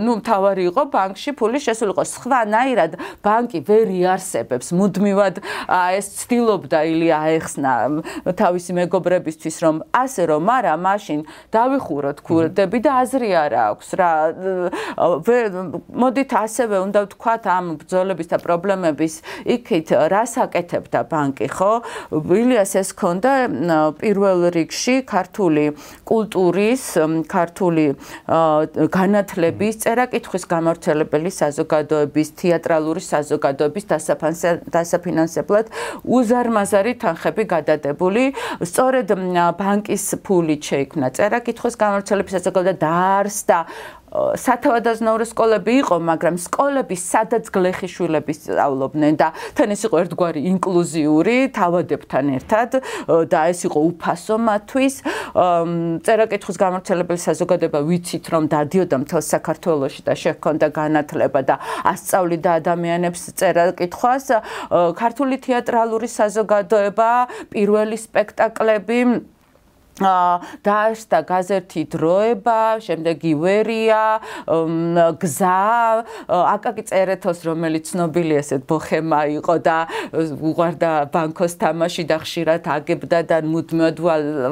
ნუ 0.00 0.12
მთავარი 0.24 0.62
იყო 0.72 0.82
ბანკში 0.90 1.36
ფული 1.36 1.58
შესულიყო. 1.60 2.02
სხვა 2.08 2.30
სხვანაირად 2.30 2.96
ბანკი 3.26 3.60
ვერ 3.66 3.90
იარსებებს. 3.90 4.70
მუდმივად 4.70 5.40
ეს 5.98 6.06
ცდილობდა 6.22 6.78
ილია 6.86 7.18
აეხსნა 7.26 7.72
თავისი 8.38 8.72
მეგობრებისთვის 8.78 9.56
რომ 9.64 9.76
ასე 9.90 10.22
რომ 10.30 10.44
არა 10.46 10.74
მაშინ 10.78 11.20
დავიხუროთ 11.50 12.18
ქურდები 12.22 12.78
და 12.86 12.90
აზრი 13.02 13.30
არა 13.44 13.60
აქვს 13.74 13.88
რა 14.00 14.12
მოდით 15.90 16.30
ასევე 16.30 16.76
უნდა 16.86 17.00
ვთქვათ 17.06 17.44
ამ 17.50 17.66
ბრძოლების 17.82 18.28
და 18.30 18.38
პრობლემების 18.46 19.14
იქით 19.56 19.88
რას 20.12 20.34
აკეთებდა 20.44 21.00
ბანკი 21.10 21.48
ხო? 21.50 21.72
ილიას 22.14 22.72
ეს 22.78 22.90
ქონდა 22.94 23.32
პირველ 23.98 24.48
რიგში 24.54 25.02
ქართული 25.10 25.64
კულტურის, 26.06 26.82
ქართული 27.26 27.84
განათლების, 28.96 29.74
წერა-კითხვის 29.82 30.44
გამავრცელებელი 30.54 31.30
საზოგადოების, 31.40 32.28
თეატრალური 32.40 33.02
საზოგადოების 33.10 33.84
დასაფინანსებლად 34.76 35.66
უზარმაზარი 36.06 36.92
თანხები 37.02 37.44
გადადებული. 37.54 38.24
სწორედ 38.70 39.08
ბანკის 39.60 40.04
ფულით 40.24 40.62
შეიქმნა 40.70 41.06
წერა-კითხვის 41.16 41.74
გამავრცელების 41.80 42.32
საზოგადოება 42.38 42.70
და 42.70 42.74
დაარსდა 42.86 43.58
სათავადაზნაურო 44.10 45.26
სკოლები 45.30 45.72
იყო, 45.86 45.96
მაგრამ 46.02 46.34
სკოლები 46.42 46.96
სადაც 46.98 47.46
გლეხი 47.54 47.88
შვილები 47.90 48.32
სწავლობდნენ 48.34 49.14
და 49.20 49.28
თან 49.54 49.70
ეს 49.74 49.86
იყო 49.86 49.96
ერთგვარი 50.02 50.40
ინკლუზიური 50.50 51.36
თავადებთან 51.54 52.24
ერთად 52.38 52.70
და 53.30 53.40
ეს 53.54 53.60
იყო 53.70 53.78
უფასო 53.90 54.36
მათთვის. 54.50 54.94
წერა-კითხვის 56.02 56.58
გამართლებელი 56.58 57.20
საზოგადოება 57.22 57.80
ვიცით 57.86 58.24
რომ 58.34 58.42
დადიოდა 58.50 58.96
მთელ 59.06 59.22
საქართველოში 59.30 60.02
და 60.02 60.14
შექონდა 60.18 60.66
განათლება 60.74 61.40
და 61.46 61.54
ასწავლიდა 61.86 62.50
ადამიანებს 62.60 63.22
წერა-კითხვას. 63.38 64.26
ქართული 64.98 65.36
თეატრალური 65.38 66.08
საზოგადოება 66.10 67.10
პირველი 67.54 67.94
სპექტაკლები 67.94 68.98
დააშთა 69.98 71.18
გაზეთი 71.28 71.82
დროება, 71.92 72.80
შემდეგ 72.80 73.18
ივერია, 73.20 74.02
გზა, 75.20 76.04
აკაკი 76.30 76.82
წერეთოს, 76.88 77.38
რომელიც 77.44 77.84
ცნობილი 77.90 78.34
ესეთ 78.40 78.62
ბოხემა 78.70 79.20
იყო 79.40 79.56
და 79.60 79.76
უყარდა 80.40 80.90
ბანკოს 81.12 81.54
თამაში 81.60 82.04
და 82.08 82.16
ხშირად 82.22 82.62
აგებდა 82.64 83.18
და 83.28 83.36
მუდმივად 83.44 83.96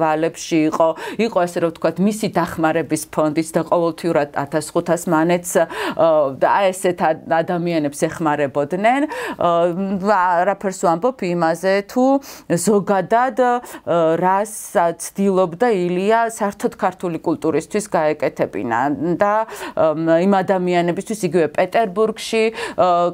ვალებში 0.02 0.59
იყო. 0.68 0.88
იყო 1.16 1.38
ასე 1.45 1.59
რომ 1.64 1.71
ვთქვათ, 1.73 1.97
მისი 1.97 2.26
დახმარების 2.37 3.02
ფონდის 3.09 3.49
და 3.57 3.61
ყოველთვიურად 3.71 4.28
1500 4.37 5.09
მანეთს 5.09 5.52
და 6.42 6.50
ესეთ 6.68 6.99
ადამიანებს 7.28 8.00
ეხმარებოდნენ. 8.09 9.00
რაფერს 10.49 10.80
ვამბობ 10.85 11.18
იმაზე 11.25 11.73
თუ 11.88 12.04
ზოგადად 12.52 13.37
რასაც 14.21 15.00
ცდილობდა 15.29 15.69
ილია 15.77 16.21
საერთოდ 16.33 16.75
ქართული 16.81 17.19
კულტურისთვის 17.21 17.87
გაეკეთებინა 17.93 18.79
და 19.21 19.33
იმ 20.25 20.33
ადამიანებისთვის 20.41 21.21
იგივე 21.29 21.49
პეტერბურგში 21.53 22.43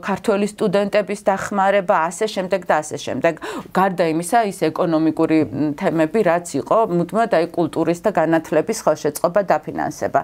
ქართული 0.06 0.46
სტუდენტების 0.46 1.20
დახმარება 1.26 1.96
ასე 2.06 2.26
შემდეგ 2.34 2.60
და 2.70 2.74
ასე 2.82 2.96
შემდეგ. 3.02 3.34
გარდა 3.74 4.04
იმისა 4.14 4.38
ის 4.46 4.58
ეკონომიკური 4.70 5.38
თემები 5.74 6.20
რაც 6.30 6.46
იყო 6.62 6.78
მუდმივად 6.94 7.32
აი 7.34 7.46
კულტურის 7.50 8.00
და 8.06 8.10
განათლების 8.14 8.78
ხელშეწყობა 8.86 9.40
დაფინანსება. 9.50 10.20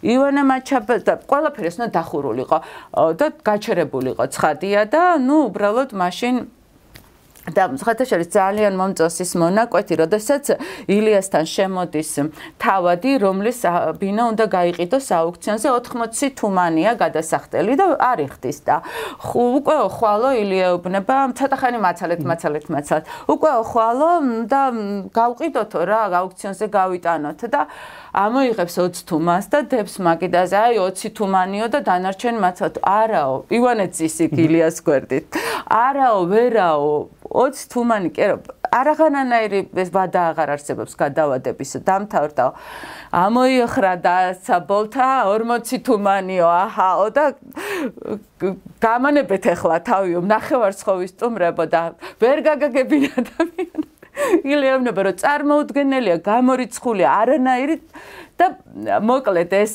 ივანე 0.00 0.42
მაჩაბა 0.48 0.94
და 1.04 1.14
ყველაფერი 1.28 1.68
ეს 1.68 1.76
უნდა 1.78 1.88
დახურულიყო. 1.92 2.58
და 3.20 3.26
გაჩერებულიყო 3.44 4.24
ცხადია 4.32 4.80
და 4.88 5.02
ნუ 5.20 5.36
უბრალოდ 5.52 5.90
მაშინ 5.92 6.34
და 7.52 7.68
ხათაშორის 7.76 8.28
ძალიან 8.32 8.72
მომწონს 8.80 9.16
ის 9.20 9.32
მონაკვეთი, 9.36 9.94
როდესაც 10.00 10.44
ილიასთან 10.88 11.44
შემოდის 11.44 12.10
თავადი, 12.56 13.12
რომლის 13.20 13.58
ბინა 14.00 14.22
უნდა 14.32 14.44
გაიყიდოს 14.48 15.06
აუქციონზე 15.12 15.68
80 15.76 16.32
თუმანია 16.40 16.96
გადასახდელი 16.96 17.74
და 17.76 17.86
არიხდის 18.00 18.58
და 18.64 18.80
უკვე 19.36 19.76
ხვალო 19.92 20.30
ილია 20.40 20.72
უბნება 20.78 21.16
ცოტა 21.36 21.56
ხანი 21.60 21.78
მაცალეთ, 21.84 22.20
მაცალეთ, 22.24 22.64
მაცალეთ. 22.72 23.04
უკვე 23.28 23.50
ხვალო 23.68 24.12
და 24.48 24.62
გავყიდოთო 25.12 25.80
რა, 25.84 26.02
აუქციონზე 26.24 26.66
გავიტანოთ 26.72 27.40
და 27.52 27.60
ამოიღებს 28.14 28.74
20 28.78 29.04
თუმანს 29.04 29.46
და 29.52 29.58
დებს 29.68 29.94
მაგიდაზე, 30.00 30.56
აი 30.64 30.76
20 30.80 31.12
თუმანიო 31.18 31.66
და 31.68 31.78
დანარჩენ 31.84 32.36
მაცალეთ. 32.40 32.76
არაო, 32.80 33.34
ივანეცის 33.52 34.16
ილიას 34.32 34.76
გვერდით. 34.86 35.26
არაო, 35.68 36.18
ვერაო, 36.30 36.92
20 37.34 37.70
თუმანი 37.72 38.10
კი 38.14 38.28
რა 38.30 38.36
არაღანანაირი 38.74 39.60
ეს 39.82 39.90
ვადა 39.94 40.22
აღარ 40.30 40.50
არსებობს 40.54 40.94
გადავადების 40.98 41.70
დამთავრდა. 41.86 42.46
ამოიხრა 43.14 43.92
და 44.02 44.16
საბოლთა 44.46 45.08
40 45.30 45.82
თუმანიო 45.86 46.48
აჰაო 46.64 47.06
და 47.14 47.24
გამანებეთ 48.86 49.44
ახლა 49.54 49.76
თავიო 49.90 50.18
ნახევარსხოვის 50.34 51.14
სტუმრებო 51.14 51.64
და 51.70 51.82
ვერ 52.22 52.38
გაგაგებინ 52.50 53.02
ადამიანი 53.22 53.86
ილეავნება 54.46 55.00
რომ 55.06 55.18
წარმოუდგენელია 55.22 56.18
გამორიცხული 56.22 57.04
არანაირი 57.10 57.76
და 58.34 58.46
მოკლედ 59.06 59.52
ეს 59.54 59.74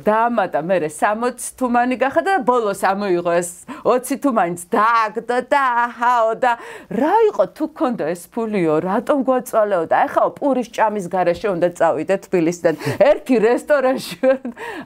დაამატა 0.00 0.62
მე 0.64 0.76
60 0.88 1.44
თუმანი 1.60 1.96
გახდა 2.00 2.22
და 2.24 2.34
ბოლოს 2.40 2.80
ამოიღო 2.88 3.32
ეს 3.36 3.50
20 3.84 4.20
თუმანიც 4.24 4.62
დააგდო 4.72 5.38
და 5.52 5.62
აჰაო 5.84 6.32
და 6.40 6.52
რა 6.88 7.14
იყო 7.28 7.44
თუ 7.52 7.64
გქონდა 7.68 8.04
ეს 8.14 8.22
ფულიო? 8.32 8.74
რატომ 8.88 9.18
გვაწვალეო 9.28 9.84
და 9.92 9.96
ეხლა 10.08 10.24
პურის 10.40 10.68
ჭამის 10.72 11.06
გარეშე 11.12 11.48
უნდა 11.52 11.68
წავიდე 11.76 12.16
თბილისიდან. 12.24 12.74
ერთი 13.10 13.36
რესტორანში 13.44 14.16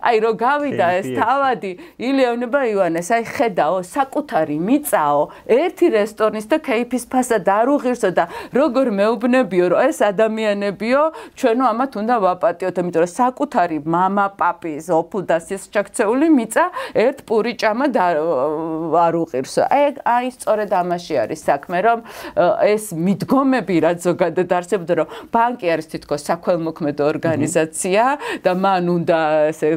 აი 0.03 0.17
რო 0.27 0.33
გავიდა 0.43 0.87
ეს 0.99 1.09
თავადი 1.15 1.73
ილეონება 2.03 2.61
ივანეს 2.75 3.09
აი 3.15 3.23
ხედაო 3.37 3.79
საკუთარი 3.87 4.59
მიწაო. 4.67 5.23
ერთი 5.47 5.87
რესტორნის 5.95 6.47
და 6.51 6.57
кейფის 6.59 7.05
ფასა 7.07 7.39
დარუღირსო 7.47 8.11
და 8.19 8.25
როგორ 8.51 8.87
მეუბნებიო 8.99 9.67
რომ 9.73 9.81
ეს 9.87 9.99
ადამიანებიო 10.11 11.03
ჩვენო 11.39 11.65
ამათ 11.71 11.93
უნდა 12.03 12.15
ვაპატიოთ 12.27 12.77
იმიტომ 12.83 13.03
რომ 13.03 13.12
საკუთარი 13.12 13.80
мама, 13.86 14.30
папи, 14.38 14.78
ოფუდასის 14.78 15.68
ჩაქცეული 15.74 16.28
მიწა 16.32 16.66
ერთ 16.96 17.18
პური 17.28 17.54
ჭამა 17.58 17.88
არ 17.94 19.14
უყირს. 19.24 19.56
აი 19.68 20.00
აი 20.06 20.28
სწორედ 20.38 20.70
ამაში 20.74 21.14
არის 21.24 21.42
საქმე, 21.48 21.78
რომ 21.88 22.00
ეს 22.64 22.84
მიდგომები 22.96 23.76
რაც 23.86 23.98
ზოგადად 24.08 24.50
არსებობდა, 24.58 24.94
რომ 24.98 25.08
ბანკი 25.34 25.68
არის 25.74 25.88
თითქოს 25.94 26.22
საქველმოქმედო 26.30 27.04
ორგანიზაცია 27.14 28.04
და 28.44 28.52
მან 28.58 28.84
უნდა 28.98 29.20
ესე 29.52 29.70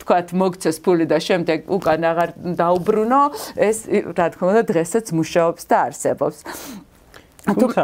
თქვათ 0.00 0.28
მოგცეს 0.40 0.76
ფული 0.84 1.06
და 1.08 1.18
შემდეგ 1.20 1.68
უკან 1.68 2.00
აღარ 2.10 2.30
დაუბრუნო, 2.58 3.22
ეს 3.56 3.78
რა 3.90 4.26
თქმა 4.34 4.46
უნდა 4.52 4.62
დღესაც 4.70 5.06
მუშაობს 5.14 5.62
და 5.70 5.76
არსებობს. 5.88 6.38
თუმცა 7.47 7.83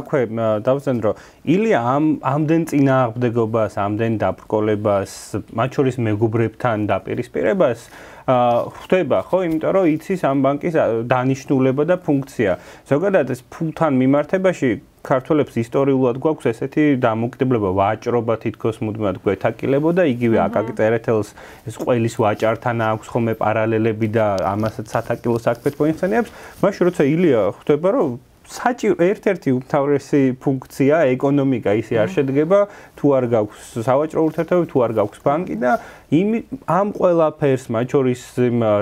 აქვე 0.00 0.20
დავზენ 0.64 0.98
რომ 1.04 1.18
ილია 1.44 1.80
ამ 1.84 2.04
ამდენ 2.24 2.62
წინააღმდეგობას, 2.70 3.76
ამდენ 3.76 4.12
დაბრკოლებას, 4.24 5.12
მათ 5.52 5.70
შორის 5.76 5.96
მეგობრებთან 6.08 6.88
დაპირისპირებას 6.88 7.80
ხვდება, 8.24 9.18
ხო? 9.28 9.38
იმიტომ 9.44 9.72
რომ 9.76 9.84
იცის 9.94 10.20
ამ 10.24 10.38
ბანკის 10.44 10.74
დანიშნულება 11.12 11.82
და 11.84 11.96
ფუნქცია. 12.00 12.52
ზოგადად 12.88 13.26
ეს 13.36 13.40
ფულთან 13.52 13.92
მიმართებაში 14.00 14.70
ქართველებს 15.04 15.58
ისტორიულად 15.60 16.16
გვაქვს 16.24 16.48
ესეთი 16.48 16.84
დამოკიდებულება 17.04 17.70
ვაჭრობა 17.76 18.34
თითქოს 18.40 18.80
მუდმივად 18.80 19.20
გვეთაკილებოდა 19.20 20.02
იგივე 20.14 20.38
აკაკი 20.48 20.72
წერეთელს 20.80 21.28
ეს 21.68 21.76
ყველის 21.84 22.14
ვაჭართან 22.24 22.84
აქვს 22.88 23.12
ხოლმე 23.12 23.34
პარალელები 23.44 24.08
და 24.16 24.26
ამასაც 24.56 24.86
სათაკილო 24.96 25.38
საქმეთ 25.44 25.74
მოიხსენიებს 25.80 26.30
მაშინ 26.64 26.88
როცა 26.88 27.04
ილია 27.04 27.40
ხვდება 27.58 27.88
რომ 27.98 28.16
საჭირო 28.44 29.00
ერთ-ერთი 29.00 29.50
უმთავრესი 29.56 30.20
ფუნქცია 30.44 30.96
ეკონომიკა 31.14 31.72
ისე 31.80 31.96
არ 32.02 32.10
შედგება 32.14 32.60
თუ 33.00 33.12
არ 33.16 33.24
გაქვს 33.34 33.70
სავაჭრო 33.86 34.24
ურთიერთობები 34.28 34.68
თუ 34.72 34.78
არ 34.84 34.92
გაქვს 35.00 35.22
ბანკი 35.24 35.56
და 35.64 35.72
იმ 36.20 36.28
ამ 36.68 36.88
ყველაფერს 36.98 37.64
მათ 37.72 37.86
შორის 37.96 38.22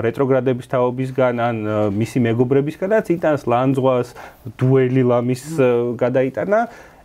რეტროგრადების 0.07 0.67
თაობისგან 0.73 1.35
ან 1.47 1.55
მისი 1.95 2.19
მეგობრებისგანაც 2.27 3.05
იტანს 3.15 3.43
ლანძღვას 3.47 4.07
დუელი 4.59 5.03
ლამის 5.11 5.43
გადაიტანა. 6.03 6.59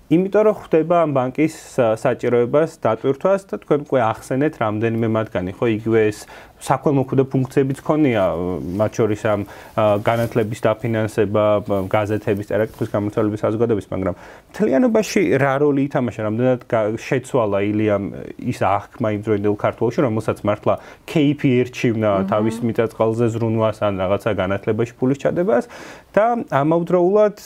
იმიტომ 0.09 0.43
რომ 0.49 0.55
ხვდება 0.57 0.97
ამ 1.05 1.11
ბანკის 1.13 1.55
საჭიროებას 2.01 2.81
დატვირთვას 2.81 3.43
და 3.45 3.57
თქვენ 3.61 3.81
უკვე 3.85 4.01
ახსენეთ 4.09 4.55
რამდენიმე 4.57 5.09
მათგანი 5.13 5.53
ხო? 5.53 5.67
იგივე 5.77 6.01
ეს 6.09 6.25
საქველმოქმედო 6.59 7.25
ფუნქციებიც 7.33 7.79
ქონია. 7.87 8.25
მათ 8.79 8.91
შორის 8.99 9.21
ამ 9.31 9.41
განათლების 10.03 10.61
დაფინანსება, 10.67 11.45
გაზეთების, 11.87 12.47
წერაკითხვის 12.51 12.91
გამოცდილების 12.95 13.41
საზოგადოების, 13.45 13.87
მაგრამ 13.93 14.15
მთლიანობაში 14.51 15.21
რა 15.39 15.55
როლი 15.63 15.83
ითამაშა, 15.89 16.21
რამდენად 16.29 16.61
შეცვალა 16.99 17.59
ილიამ 17.69 18.05
ის 18.43 18.59
აღქმა 18.59 19.09
იმ 19.15 19.21
დროინდელ 19.29 19.57
ქართულში, 19.59 19.99
რომელსაც 20.03 20.39
მართლა 20.43 20.75
KP 21.07 21.41
ერჩივნა 21.63 22.11
თავის 22.27 22.57
მიწაწყალზე 22.67 23.27
ზრუნვას 23.39 23.79
ან 23.87 23.95
რაღაცა 24.03 24.31
განათლებაში 24.43 24.95
ფულის 24.99 25.19
ჩადებას 25.23 25.65
და 26.15 26.27
ამავდროულად 26.51 27.37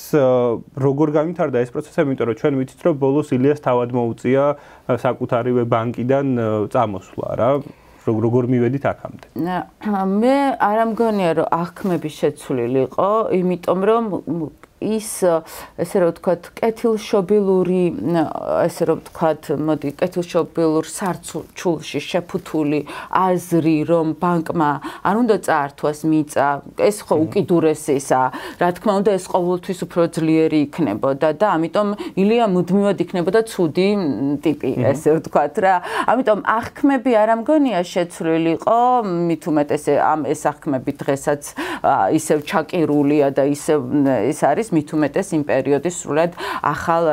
როგორ 0.86 1.08
გამithარდა 1.18 1.58
ეს 1.60 1.70
პროცესები, 1.74 2.08
იმიტომ 2.12 2.26
რომ 2.32 2.36
ჩვენ 2.40 2.54
ვიცით, 2.62 2.80
რომ 2.86 2.94
ბოლოს 3.02 3.28
ილიას 3.36 3.60
თავად 3.60 3.90
მოუწია 3.92 4.42
საკუთარივე 5.04 5.62
ბანკიდან 5.68 6.26
წამოსვლა 6.72 7.28
რა. 7.36 7.50
როგორ 8.06 8.48
მივედით 8.52 8.84
აქამდე? 8.92 9.26
მე 10.22 10.34
არ 10.68 10.78
ამგონია 10.86 11.30
რომ 11.38 11.46
აღქმები 11.58 12.10
შეცვლილი 12.18 12.80
იყო, 12.88 13.08
იმიტომ 13.38 13.80
რომ 13.90 14.04
ის 14.82 15.08
ესე 15.78 15.96
რომ 16.02 16.10
ვთქვათ, 16.12 16.42
კეთილშობილური, 16.58 17.82
ესე 18.66 18.82
რომ 18.90 18.98
ვთქვათ, 19.02 19.42
მოდი, 19.62 19.88
კეთილშობილურ 20.00 20.86
სარცულში 20.90 22.00
შეფუთული 22.02 22.80
აზრი, 23.22 23.76
რომ 23.88 24.06
ბანკმა 24.18 24.70
არ 25.06 25.14
უნდა 25.22 25.36
წაართვას 25.46 26.00
მიწა, 26.10 26.48
ეს 26.82 26.96
ხო 27.06 27.14
უკიდურესისა, 27.26 28.20
რა 28.60 28.68
თქმა 28.76 28.92
უნდა, 29.00 29.10
ეს 29.18 29.24
ყოველთვის 29.30 29.78
უფრო 29.86 30.02
ძლიერი 30.16 30.58
იქნებოდა 30.66 31.28
და 31.38 31.46
ამიტომ 31.56 31.88
ილია 32.18 32.46
მუდმივად 32.50 32.98
იქნებოდა 33.06 33.40
ცუდი 33.46 33.88
ტიპი, 34.42 34.70
ესე 34.90 35.16
ვთქვათ 35.18 35.54
რა. 35.62 35.74
ამიტომ 36.10 36.40
აღქმები 36.58 37.10
არ 37.22 37.28
ამგონია 37.36 37.80
შეცვლილიყო, 37.86 38.78
მით 39.06 39.42
უმეტესე 39.52 39.92
ამ 40.02 40.20
ეს 40.32 40.42
აღქმები 40.50 40.92
დღესაც 41.02 41.42
ისევ 42.18 42.38
ჩაკირულია 42.48 43.30
და 43.36 43.44
ისევ 43.52 43.80
ეს 44.32 44.40
არის 44.42 44.71
მით 44.72 44.92
უმეტეს 44.96 45.28
იმ 45.36 45.42
პერიოდის 45.48 45.98
სრულად 46.02 46.36
ახალ 46.72 47.04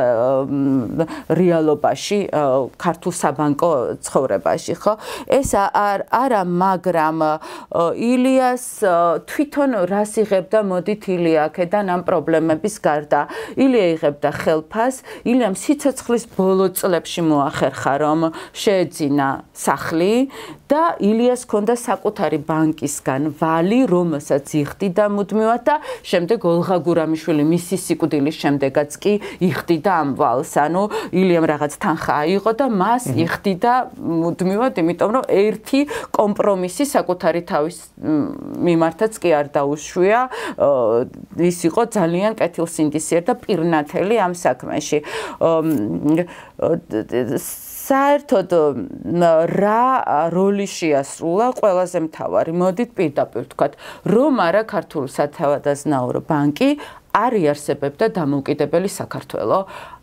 რეალობაში 1.40 2.20
ქართულ 2.80 3.14
საბანკო 3.20 3.72
ცხოვრებაში 4.06 4.76
ხო? 4.80 4.94
ეს 5.28 5.54
არ 5.60 6.06
არა 6.10 6.44
მაგრამ 6.48 7.20
ილიას 8.10 8.66
თვითონ 9.30 9.78
რას 9.92 10.14
იღებდა 10.24 10.60
მოდით 10.72 11.04
ილია 11.16 11.50
აქედან 11.50 11.86
ამ 11.96 12.02
პრობლემების 12.08 12.76
გარდა? 12.84 13.22
ილია 13.60 13.88
იღებდა 13.96 14.30
ხელფას 14.42 15.04
ილიამ 15.28 15.56
სიცოცხლის 15.60 16.26
ბოლო 16.36 16.72
წლებში 16.74 17.22
მოახერხა 17.28 17.94
რომ 18.04 18.20
შეეძინა 18.56 19.30
სახლი 19.54 20.30
და 20.70 20.96
ილიას 21.02 21.44
ჰქონდა 21.48 21.74
საკუთარი 21.82 22.40
ბანკისგან 22.46 23.34
ვალი 23.40 23.80
რომელსაც 23.90 24.54
იხდიდა 24.62 25.06
მუდმივად 25.10 25.64
და 25.66 25.76
შემდეგ 26.06 26.46
ოლღა 26.46 26.78
გურამიშვილი 26.86 27.44
მისი 27.52 27.76
სიკვდილის 27.86 28.36
შემდეგაც 28.44 28.92
კი 29.04 29.14
იხდიდა 29.50 29.92
ამ 30.02 30.10
ვალს. 30.20 30.54
ანუ 30.60 30.84
ილიამ 31.12 31.46
რაღაც 31.52 31.74
თანხა 31.84 32.14
აიღო 32.24 32.52
და 32.60 32.66
მას 32.70 33.04
იხდიდა 33.24 33.74
მუდმივად 33.98 34.74
იმიტომ 34.84 35.10
რომ 35.18 35.26
ერთი 35.30 35.82
კომპრომისი 36.16 36.84
საკუთარი 36.96 37.42
თავის 37.52 37.78
მიმართაც 38.68 39.14
კი 39.22 39.30
არ 39.40 39.48
დაუშვია. 39.56 40.20
ის 41.50 41.60
იყო 41.70 41.82
ძალიან 41.98 42.32
კეთილსინდისიერ 42.40 43.22
და 43.30 43.34
პირნათელი 43.44 44.16
ამ 44.26 44.34
საქმეში. 44.36 45.00
საერთოდ 47.90 48.52
რა 49.50 49.86
როლი 50.30 50.68
შეასრულა? 50.70 51.46
ყველაზე 51.58 52.00
მთავარი 52.06 52.52
მოდით 52.54 52.90
პირდაპირ 52.94 53.44
ვთქვათ. 53.50 53.74
რომ 54.14 54.34
არა 54.48 54.64
ქართული 54.70 55.10
სათავადაზნაურო 55.10 56.22
ბანკი 56.30 56.70
არ 57.14 57.34
იარსებებდა 57.42 58.06
დამოუკიდებელი 58.20 58.90
საქართველო. 58.90 59.60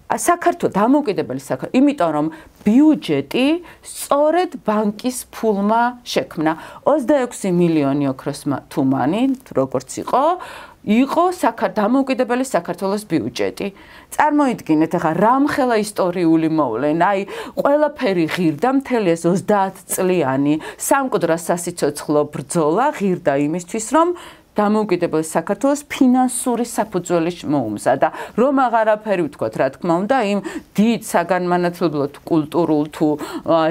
საქართველო 0.06 0.70
დამოუკიდებელი 0.70 1.42
საქართველო. 1.42 1.74
იმიტომ 1.74 2.10
რომ 2.14 2.26
ბიუჯეტი 2.62 3.46
სწორედ 3.82 4.50
ბანკის 4.62 5.18
ფულმა 5.34 5.82
შექმნა. 6.06 6.52
26 6.86 7.50
მილიონი 7.50 8.04
ოქროს 8.14 8.40
თუმანი 8.70 9.22
როგორც 9.50 9.90
იყო 10.06 10.24
იყო 10.86 11.24
დამოუკიდებელი 11.74 12.44
საქართველოს 12.46 13.02
ბიუჯეტი. 13.10 13.66
წარმოიდგინეთ 14.14 14.92
ახლა 14.94 15.12
რამხელა 15.18 15.76
ისტორიული 15.82 16.48
მოვლენა, 16.54 17.06
აი 17.10 17.20
ყველაფერი 17.58 18.26
ღირდა 18.30 18.70
მთელი 18.78 19.10
ეს 19.10 19.26
30 19.26 19.82
წლიანი 19.90 20.54
სამკვდრა 20.78 21.36
სასიცოცხლო 21.42 22.20
ბრძოლა 22.30 22.86
ღირდა 23.02 23.34
იმისთვის, 23.34 23.86
რომ 23.98 24.08
დამოუკიდებელი 24.56 25.26
საქართველოს 25.28 25.80
ფინანსური 25.92 26.64
საფუძველი 26.64 27.32
მოუმზადა. 27.52 28.08
რომ 28.40 28.54
აღარაფერი 28.66 29.22
ვთქვათ, 29.28 29.54
რა 29.60 29.68
თქმა 29.76 29.94
უნდა, 30.02 30.16
იმ 30.32 30.40
დიდ 30.76 31.00
საგანმანათლებლო 31.12 32.04
კულტურულ 32.30 32.84
თუ 32.96 33.08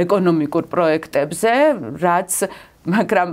ეკონომიკურ 0.06 0.63
პროექტებზე, 0.69 1.52
რაც 2.06 2.32
მაგრამ 2.86 3.30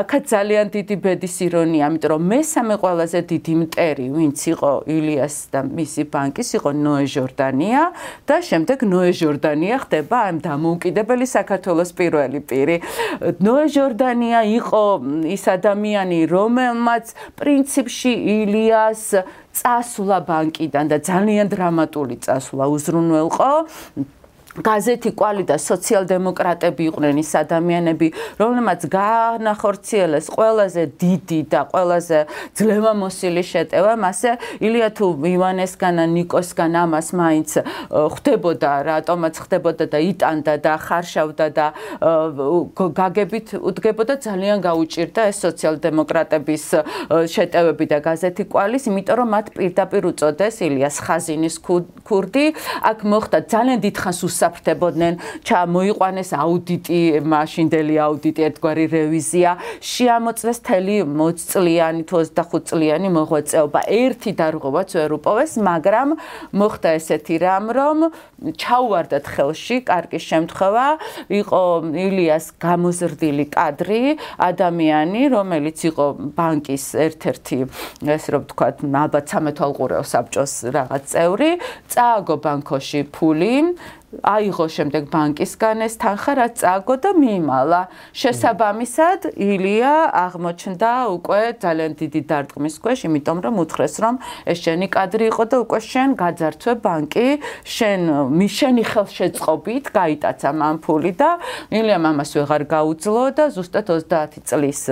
აქაც 0.00 0.24
ძალიან 0.34 0.66
დიდი 0.74 0.96
ბედის 1.04 1.36
ირონია, 1.46 1.82
ამიტომ 1.86 2.10
რომ 2.12 2.22
მესამე 2.32 2.74
ყველაზე 2.82 3.20
დიდი 3.30 3.54
მტერი, 3.62 4.06
ვინც 4.16 4.38
იყო 4.52 4.72
ილიას 4.90 5.36
და 5.54 5.60
მისი 5.62 6.02
ბანკის, 6.10 6.48
იყო 6.58 6.70
ნოე 6.74 7.04
ჟორდანია 7.14 7.82
და 8.26 8.36
შემდეგ 8.50 8.78
ნოე 8.82 9.10
ჟორდანია 9.20 9.76
ხდება 9.86 10.16
ამ 10.30 10.36
დამოუკიდებელი 10.42 11.26
საქართველოს 11.26 11.90
პირველი 11.98 12.40
პირი. 12.50 12.76
ნოე 13.46 13.66
ჟორდანია 13.76 14.40
იყო 14.58 14.84
ის 15.30 15.44
ადამიანი, 15.56 16.18
რომელმაც 16.26 17.04
პრინციპში 17.38 18.12
ილიას 18.36 19.02
წასვლა 19.56 20.18
ბანკიდან 20.28 20.84
და 20.92 20.98
ძალიან 21.00 21.46
დრამატული 21.48 22.16
წასვლა 22.20 22.64
უზრუნველყო 22.76 23.52
გაზეთი 24.56 25.10
კვალი 25.12 25.44
და 25.44 25.56
სოციალ-დემოკრატები 25.60 26.82
იყვნენ 26.88 27.20
ის 27.20 27.32
ადამიანები, 27.36 28.08
რომლებმაც 28.40 28.80
განახორციელეს 28.88 30.26
ყველაზე 30.32 30.82
დიდი 30.96 31.40
და 31.52 31.60
ყველაზე 31.72 32.18
ძლევამოსილი 32.56 33.42
შეტევა, 33.52 33.92
მასე 34.00 34.30
ილია 34.64 34.88
თუ 34.96 35.06
ივანესგან 35.36 35.94
ან 36.02 36.10
ნიკოსგან 36.16 36.72
ამას 36.82 37.08
მაინც 37.20 37.50
ხდებოდა, 37.92 38.70
რატომაც 38.88 39.34
ხდებოდა 39.44 39.84
და 39.92 39.98
იტანდა 40.10 40.54
და 40.64 40.72
ხარშავდა 40.80 41.46
და 41.52 41.66
გაგებით 42.96 43.46
უდგებოდა 43.60 44.14
ძალიან 44.24 44.58
გაუჭირდა 44.64 45.20
ეს 45.30 45.36
სოციალ-დემოკრატების 45.44 46.64
შეტევები 47.34 47.84
და 47.92 47.98
გაზეთი 48.08 48.44
კვალის, 48.48 48.84
იმიტომ 48.88 49.16
რომ 49.20 49.28
მათ 49.36 49.46
პირდაპირ 49.56 50.02
უწოდეს 50.10 50.54
ილიას 50.64 50.96
ხაზინის 51.04 51.56
ქურდი, 52.06 52.46
აქ 52.90 52.98
მოხდა 53.04 53.38
ძალიან 53.52 53.78
დიდხანს 53.84 54.20
უსა 54.26 54.45
საფრთებოდნენ, 54.46 55.14
ჩა 55.42 55.60
მოიყვანეს 55.74 56.30
აუდიტი, 56.38 57.00
მაშინდელი 57.26 57.96
აუდიტი, 58.06 58.40
ერთგვარი 58.48 58.84
რევიზია, 58.94 59.50
შეამოწმეს 59.82 60.58
თელი 60.66 60.96
20 61.02 61.46
წლიანი, 61.50 62.02
25 62.06 62.62
წლიანი 62.70 63.08
მოღვაწეობა. 63.16 63.80
ერთი 63.90 64.30
დარღვევაც 64.38 64.90
ვერ 64.96 65.10
უპოვეს, 65.18 65.52
მაგრამ 65.58 66.08
მოხდა 66.54 66.88
ესეთი 66.98 67.36
რამ, 67.42 67.66
რომ 67.74 67.98
ჩაუვარდათ 68.62 69.24
ხელში, 69.26 69.76
კარგი 69.90 70.20
შემთხვევა, 70.22 70.86
იყო 71.26 71.62
ილიას 72.06 72.46
გამოზრდილი 72.62 73.46
კადრი, 73.50 74.02
ადამიანი, 74.38 75.22
რომელიც 75.34 75.78
იყო 75.90 76.06
ბანკის 76.36 76.84
ერთ-ერთი, 77.06 77.58
ესე 78.14 78.28
რომ 78.36 78.42
ვთქვათ, 78.46 78.76
ალბათ 78.86 79.24
სამეთვალყურეო 79.32 80.02
საბჭოს 80.06 80.54
რაღაც 80.76 81.02
წევრი, 81.12 81.50
წააგო 81.90 82.36
ბანკოში 82.44 83.00
ფული, 83.10 83.74
აიღო 84.22 84.66
შემდეგ 84.76 85.08
ბანკისგან 85.12 85.84
ეს 85.86 85.94
თანხა 86.00 86.32
რაც 86.38 86.52
წააგო 86.62 86.94
და 87.04 87.10
მიიმალა. 87.20 87.80
შესაბამისად, 88.16 89.20
ილია 89.36 89.94
აღმოჩნდა 90.24 90.90
უკვე 91.16 91.42
ძალიან 91.60 91.92
დიდი 92.00 92.20
დარტყმის 92.30 92.76
ქვეშ, 92.82 92.98
იმიტომ 93.08 93.38
რომ 93.44 93.54
უთხრეს 93.62 93.94
რომ 94.02 94.14
ეს 94.46 94.58
შენი 94.64 94.86
კადრი 94.96 95.24
იყო 95.32 95.44
და 95.50 95.56
უკვე 95.64 95.78
შენ 95.92 96.08
გაძარცვე 96.22 96.72
ბანკი, 96.84 97.28
შენ 97.76 98.00
მიშენი 98.40 98.84
ხელშეწყობით 98.90 99.84
გაიტაცა 99.98 100.50
მან 100.60 100.76
ფული 100.84 101.12
და 101.20 101.30
ილია 101.70 101.98
მამას 102.00 102.30
ვეღარ 102.36 102.62
გაუძლო 102.70 103.24
და 103.36 103.44
ზუსტად 103.52 103.86
30 103.90 104.44
წლის 104.48 104.82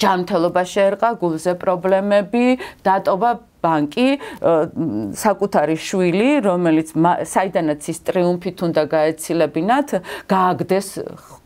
ჯანმრთელობა 0.00 0.62
შეერყა, 0.64 1.08
გულზე 1.20 1.52
პრობლემები, 1.60 2.46
დატოვა 2.86 3.49
ბანკი 3.64 4.08
საკუთარი 5.20 5.76
შვილი, 5.76 6.30
რომელიც 6.46 6.94
საიდანაც 7.30 7.90
ის 7.92 7.98
ტრიუმფით 8.08 8.64
უნდა 8.68 8.82
გაეცილებინათ, 8.94 9.88
გააგდეს 10.30 10.88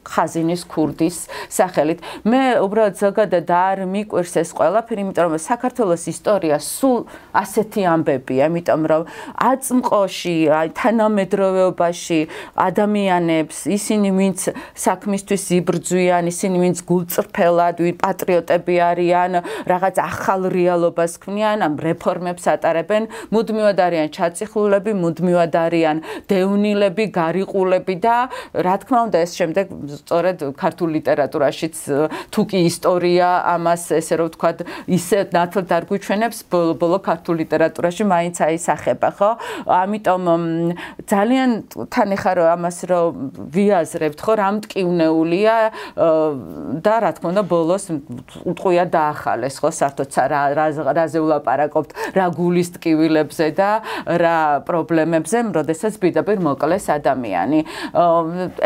ხაზინის 0.05 0.63
ქურდის 0.69 1.17
სახელით. 1.49 1.99
მე 2.29 2.61
უბრალოდ 2.65 2.95
ზოგადად 3.01 3.49
არ 3.51 3.79
მიყვირს 3.89 4.35
ეს 4.43 4.51
ყველაფერი, 4.55 5.01
იმიტომ 5.05 5.27
რომ 5.33 5.41
საქართველოს 5.41 6.05
ისტორია 6.13 6.57
სულ 6.61 7.01
ასეთი 7.35 7.83
ამბებია, 7.95 8.49
იმიტომ 8.53 8.83
რომ 8.91 9.03
აწმყოში, 9.35 10.37
აი 10.55 10.69
თანამედროვეობაში 10.79 12.21
ადამიანებს, 12.55 13.57
ისინი 13.77 14.09
ვინც 14.19 14.39
საქმისთვის 14.77 15.45
იბრძვიან, 15.59 16.25
ისინი 16.29 16.57
ვინც 16.65 16.79
გულწრფელად, 16.89 17.77
ვინ 17.85 17.97
პატრიოტები 18.05 18.75
არიან, 18.91 19.33
რაღაც 19.69 19.97
ახალ 20.05 20.41
რეალობას 20.53 21.13
ქმნიან, 21.25 21.59
ამ 21.67 21.75
რეფორმებს 21.81 22.45
ატარებენ, 22.55 23.09
მუდმივად 23.35 23.79
არიან 23.87 24.09
ჩაწიხლულები, 24.15 24.93
მუდმივად 25.03 25.53
არიან 25.65 25.97
დევნილები, 26.29 27.05
გარიყულები 27.15 27.95
და 28.05 28.17
რა 28.55 28.75
თქმა 28.85 28.99
უნდა 29.09 29.19
ეს 29.25 29.33
შემდეგ 29.39 29.67
სწორედ 30.01 30.39
ქართულ 30.59 30.89
ლიტერატურაშიც 30.99 31.77
თუ 32.35 32.43
კი 32.51 32.59
ისტორია 32.69 33.29
ამას 33.55 33.83
ესე 33.99 34.15
რომ 34.21 34.29
ვთქვა 34.35 34.51
ისე 34.97 35.19
ნათლად 35.35 35.71
არ 35.77 35.85
გვიჩვენებს 35.91 36.39
ბოლო 36.51 36.99
ქართულ 37.05 37.35
ლიტერატურაში 37.43 38.05
მაინც 38.09 38.37
აისახება 38.49 39.11
ხო? 39.19 39.31
ამიტომ 39.65 40.23
ძალიან 41.07 41.51
თან 41.95 42.09
ეხა 42.17 42.33
რომ 42.39 42.49
ამას 42.55 42.79
რომ 42.91 43.09
ვიაზრებთ 43.55 44.19
ხო? 44.25 44.33
რამ 44.41 44.57
ტკივნეულია 44.65 45.55
და 46.85 46.95
რა 47.05 47.11
თქმა 47.17 47.29
უნდა 47.35 47.45
ბოლოს 47.49 47.85
უტყვია 48.51 48.85
დაახალეს 48.91 49.57
ხო? 49.63 49.71
საერთოდ 49.81 50.09
რა 50.35 50.43
რაზე 50.95 51.19
ვლაპარაკობთ 51.25 51.91
რა 52.17 52.27
გულის 52.35 52.69
ტკივილებზე 52.77 53.47
და 53.59 53.71
რა 54.05 54.39
პრობლემებზე 54.69 55.39
როდესაც 55.55 55.99
პირდაპირ 56.03 56.39
მოკლეს 56.45 56.87
ადამიანი. 56.99 57.61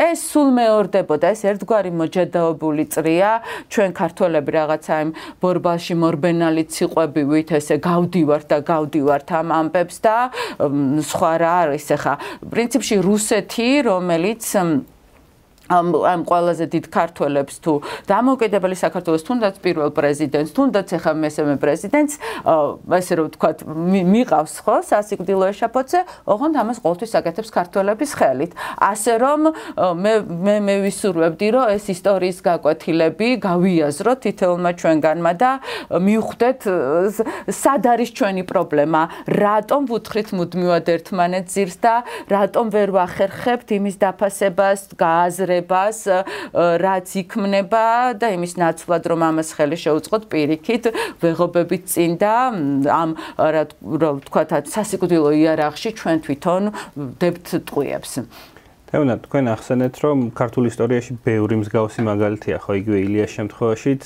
ეს 0.09 0.21
სულ 0.31 0.49
მეორდებოდა 0.59 1.18
ეს 1.25 1.41
ერთგვარი 1.51 1.91
მოჯადაობული 2.01 2.85
წრია. 2.95 3.31
ჩვენ 3.73 3.91
ქართველები 4.01 4.51
რაღაცა 4.59 4.95
იმ 5.05 5.11
ბორბალში 5.43 5.95
მორბენალი 6.03 6.65
ციყვებივით 6.75 7.49
ესე 7.59 7.77
გავდივართ 7.89 8.47
და 8.53 8.59
გავდივართ 8.71 9.29
ამ 9.41 9.49
ამბებს 9.61 9.97
და 10.05 10.17
სხვა 11.11 11.33
რა 11.43 11.53
არის 11.65 11.87
ახლა 11.97 12.15
პრინციპში 12.53 12.97
რუსეთი 13.09 13.69
რომელიც 13.91 14.43
ამ 15.69 15.93
ამ 15.93 16.21
ყველაზე 16.25 16.65
დიდ 16.73 16.85
ქართველებს 16.89 17.55
თუ 17.61 17.73
დამოუკიდებელი 18.09 18.77
საქართველოს 18.81 19.23
თუნდაც 19.29 19.55
პირველ 19.61 19.91
პრეზიდენტს 19.93 20.53
თუნდაც 20.57 20.89
ახლა 20.97 21.13
მესამე 21.25 21.55
პრეზიდენტს 21.61 22.15
ესე 22.99 23.13
რომ 23.19 23.27
ვთქვა 23.29 23.51
მიყავს 24.15 24.55
ხო 24.65 24.77
სასიკვდილო 24.89 25.45
ეშაფოთზე 25.53 26.01
ოღონდ 26.33 26.55
ამას 26.63 26.79
ყოველთვის 26.81 27.13
აკეთებს 27.21 27.51
ქართველების 27.53 28.11
ხელით. 28.17 28.53
ასე 28.81 29.13
რომ 29.21 29.41
მე 30.03 30.13
მე 30.25 30.57
მე 30.65 30.75
ვისურვებდი 30.89 31.49
რომ 31.53 31.65
ეს 31.77 31.85
ისტორიის 31.93 32.39
გაკვეთილები 32.49 33.29
გავიაზროთ 33.45 34.19
თითოეულმა 34.25 34.73
ჩვენგანმა 34.81 35.33
და 35.37 35.51
მივხვდეთ 35.93 36.61
სად 37.53 37.83
არის 37.93 38.11
ჩვენი 38.17 38.43
პრობლემა? 38.49 39.03
რატომ 39.29 39.81
ვუთხრით 39.93 40.29
მუდმივად 40.33 40.87
ერთმანეთს 40.97 41.53
ძირს 41.53 41.77
და 41.85 41.95
რატომ 42.33 42.65
ვერ 42.73 42.89
ვახერხებთ 42.97 43.69
იმის 43.79 43.97
დაფასებას 44.01 44.81
გააზრებას 44.97 45.58
ცვლილებას 45.59 46.07
რაც 46.55 47.09
იქმნება 47.23 48.15
და 48.19 48.31
იმის 48.37 48.55
ნაცვლად 48.59 49.03
რომ 49.11 49.21
ამას 49.29 49.51
ხელი 49.57 49.79
შეუწყოთ 49.79 50.23
პირიქით 50.31 50.85
ვეღობებით 51.23 51.85
წინ 51.89 52.19
და 52.21 52.33
ამ 52.89 53.11
რა 53.39 53.65
ვთქვა 53.89 54.63
სასიკვდილო 54.69 55.33
იარაღში 55.35 55.91
ჩვენ 55.99 56.19
თვითონ 56.27 56.63
დებთ 57.19 57.47
ტყუებს 57.67 58.13
თეონა 58.89 59.15
თქვენ 59.21 59.45
ახსენეთ 59.53 59.95
რომ 60.01 60.19
ქართულ 60.33 60.65
ისტორიაში 60.73 61.13
ბევრი 61.21 61.61
მსგავსი 61.61 62.01
მაგალითია 62.09 62.57
ხო 62.65 62.73
იგივე 62.81 62.99
ილიას 63.05 63.33
შემთხვევაშიც 63.37 64.03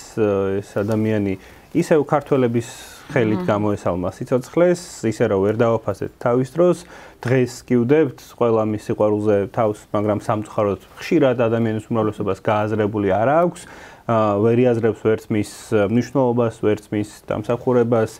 ეს 0.58 0.70
ადამიანი 0.82 1.38
ისევ 1.78 2.02
ქართველების 2.02 2.68
ხელით 3.12 3.46
გამოესალმა 3.46 4.10
სიცოცხლეს 4.16 4.80
ისე 5.06 5.24
რომ 5.30 5.40
ვერ 5.46 5.56
დააფასეთ 5.62 6.12
თავის 6.18 6.50
დროს 6.56 6.82
დღეს 7.22 7.62
კიუდებთ 7.70 8.18
ყველა 8.34 8.62
მის 8.66 8.82
სიყვარულზე 8.90 9.36
თავს, 9.54 9.86
მაგრამ 9.94 10.18
სამწუხაროდ 10.26 10.80
ხშირად 10.98 11.38
ადამიანის 11.46 11.86
უმრავლესობას 11.86 12.42
გააზრებული 12.42 13.08
არ 13.14 13.30
აქვს. 13.46 13.62
ვერ 14.02 14.58
იაზრებს 14.58 15.00
ვერც 15.06 15.24
მის 15.30 15.50
მნიშვნელობას, 15.94 16.58
ვერც 16.66 16.88
მის 16.90 17.10
დამსახურებას, 17.30 18.18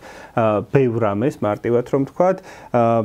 ბევრ 0.70 1.02
ამეს 1.10 1.42
მარტივად 1.42 1.86
რომ 1.90 2.02
თქვათ 2.06 2.38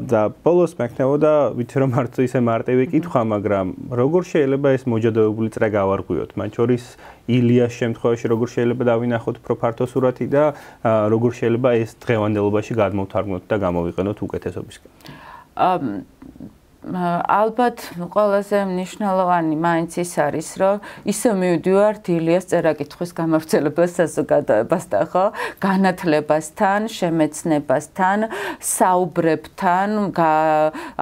და 0.05 0.21
ბოლოს 0.45 0.77
მექნებოდა 0.77 1.31
ვიცი 1.57 1.77
რომ 1.81 1.91
არც 1.97 2.21
ისე 2.21 2.39
მარტივი 2.45 2.85
კითხვა, 2.93 3.21
მაგრამ 3.33 3.67
როგორ 3.97 4.21
შეიძლება 4.29 4.67
ეს 4.77 4.83
მოჯადოებული 4.93 5.49
წრე 5.57 5.67
გავარღვიოთ? 5.73 6.29
მათ 6.37 6.51
შორის 6.53 6.83
ილიას 7.25 7.73
შემთხვევაში 7.81 8.25
როგორ 8.29 8.47
შეიძლება 8.53 8.83
დავინახოთ 8.93 9.35
უფრო 9.41 9.53
ფართო 9.57 9.85
სურათი 9.89 10.25
და 10.29 10.43
როგორ 10.85 11.31
შეიძლება 11.33 11.69
ეს 11.81 11.97
დღევანდელობაში 11.97 12.73
გადმოვთარგმნოთ 12.77 13.43
და 13.49 13.55
გამოვიყენოთ 13.57 14.17
უკეთესობისკენ? 14.21 14.91
Um 15.57 16.05
ალბათ 16.87 17.81
ყველაზე 18.13 18.63
მნიშვნელოვანი 18.69 19.55
მაინც 19.59 19.91
ის 19.99 20.11
არის, 20.21 20.49
რომ 20.61 20.75
ისე 21.09 21.29
მივდივართ 21.35 22.03
ილიას 22.13 22.45
წერაკითხვის 22.51 23.11
გამავრცელებას 23.17 23.91
საზოგადოებასთან, 23.97 25.03
ხო? 25.11 25.25
განათლებასთან, 25.59 26.87
შემეცნებასთან, 26.87 28.19
საუბრებთან, 28.61 29.89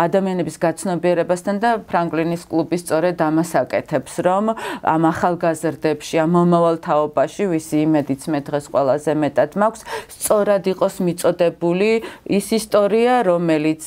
ადამიანების 0.05 0.55
გაცნობიერებასთან 0.65 1.55
და 1.61 1.69
ფრანკლინის 1.85 2.47
კლუბის 2.49 2.81
სწორედ 2.85 3.21
ამას 3.21 3.51
აკეთებს, 3.61 4.13
რომ 4.25 4.55
ამ 4.81 5.01
ახალგაზრდებში, 5.11 6.15
ამ 6.23 6.29
მომავალ 6.39 6.77
თაობაში, 6.81 7.43
ვისი 7.51 7.83
იმედიც 7.85 8.21
მე 8.31 8.39
დღეს 8.47 8.65
ყველაზე 8.73 9.11
მეტად 9.21 9.51
მაქვს, 9.59 9.81
სწორად 10.17 10.63
იყოს 10.73 10.95
მიწოდებული 11.05 11.91
ის 12.25 12.47
ისტორია, 12.57 13.21
რომელიც 13.29 13.85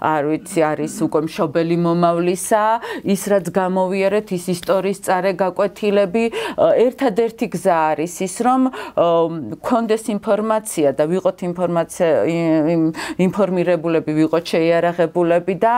არ 0.00 0.22
ვიცი, 0.32 0.60
არის 0.72 0.94
უკვე 1.06 1.35
მშობელი 1.36 1.76
მომავლისა, 1.84 2.64
ის 3.12 3.22
რაც 3.28 3.50
გამოვიარეთ 3.52 4.32
ის 4.32 4.44
ისტორიის 4.56 5.00
წარე 5.04 5.32
გაკვეთილები, 5.36 6.24
ერთადერთი 6.56 7.46
გზა 7.52 7.76
არის 7.92 8.14
ის, 8.24 8.36
რომ 8.40 8.60
კონდეს 9.60 10.08
ინფორმაცია 10.16 10.88
და 10.96 11.04
ვიყოთ 11.12 11.38
ინფორმაცია 11.50 12.08
ინფორმირებულები, 13.20 14.10
ვიყოთ 14.16 14.44
შეიარაღებულები 14.56 15.54
და 15.60 15.74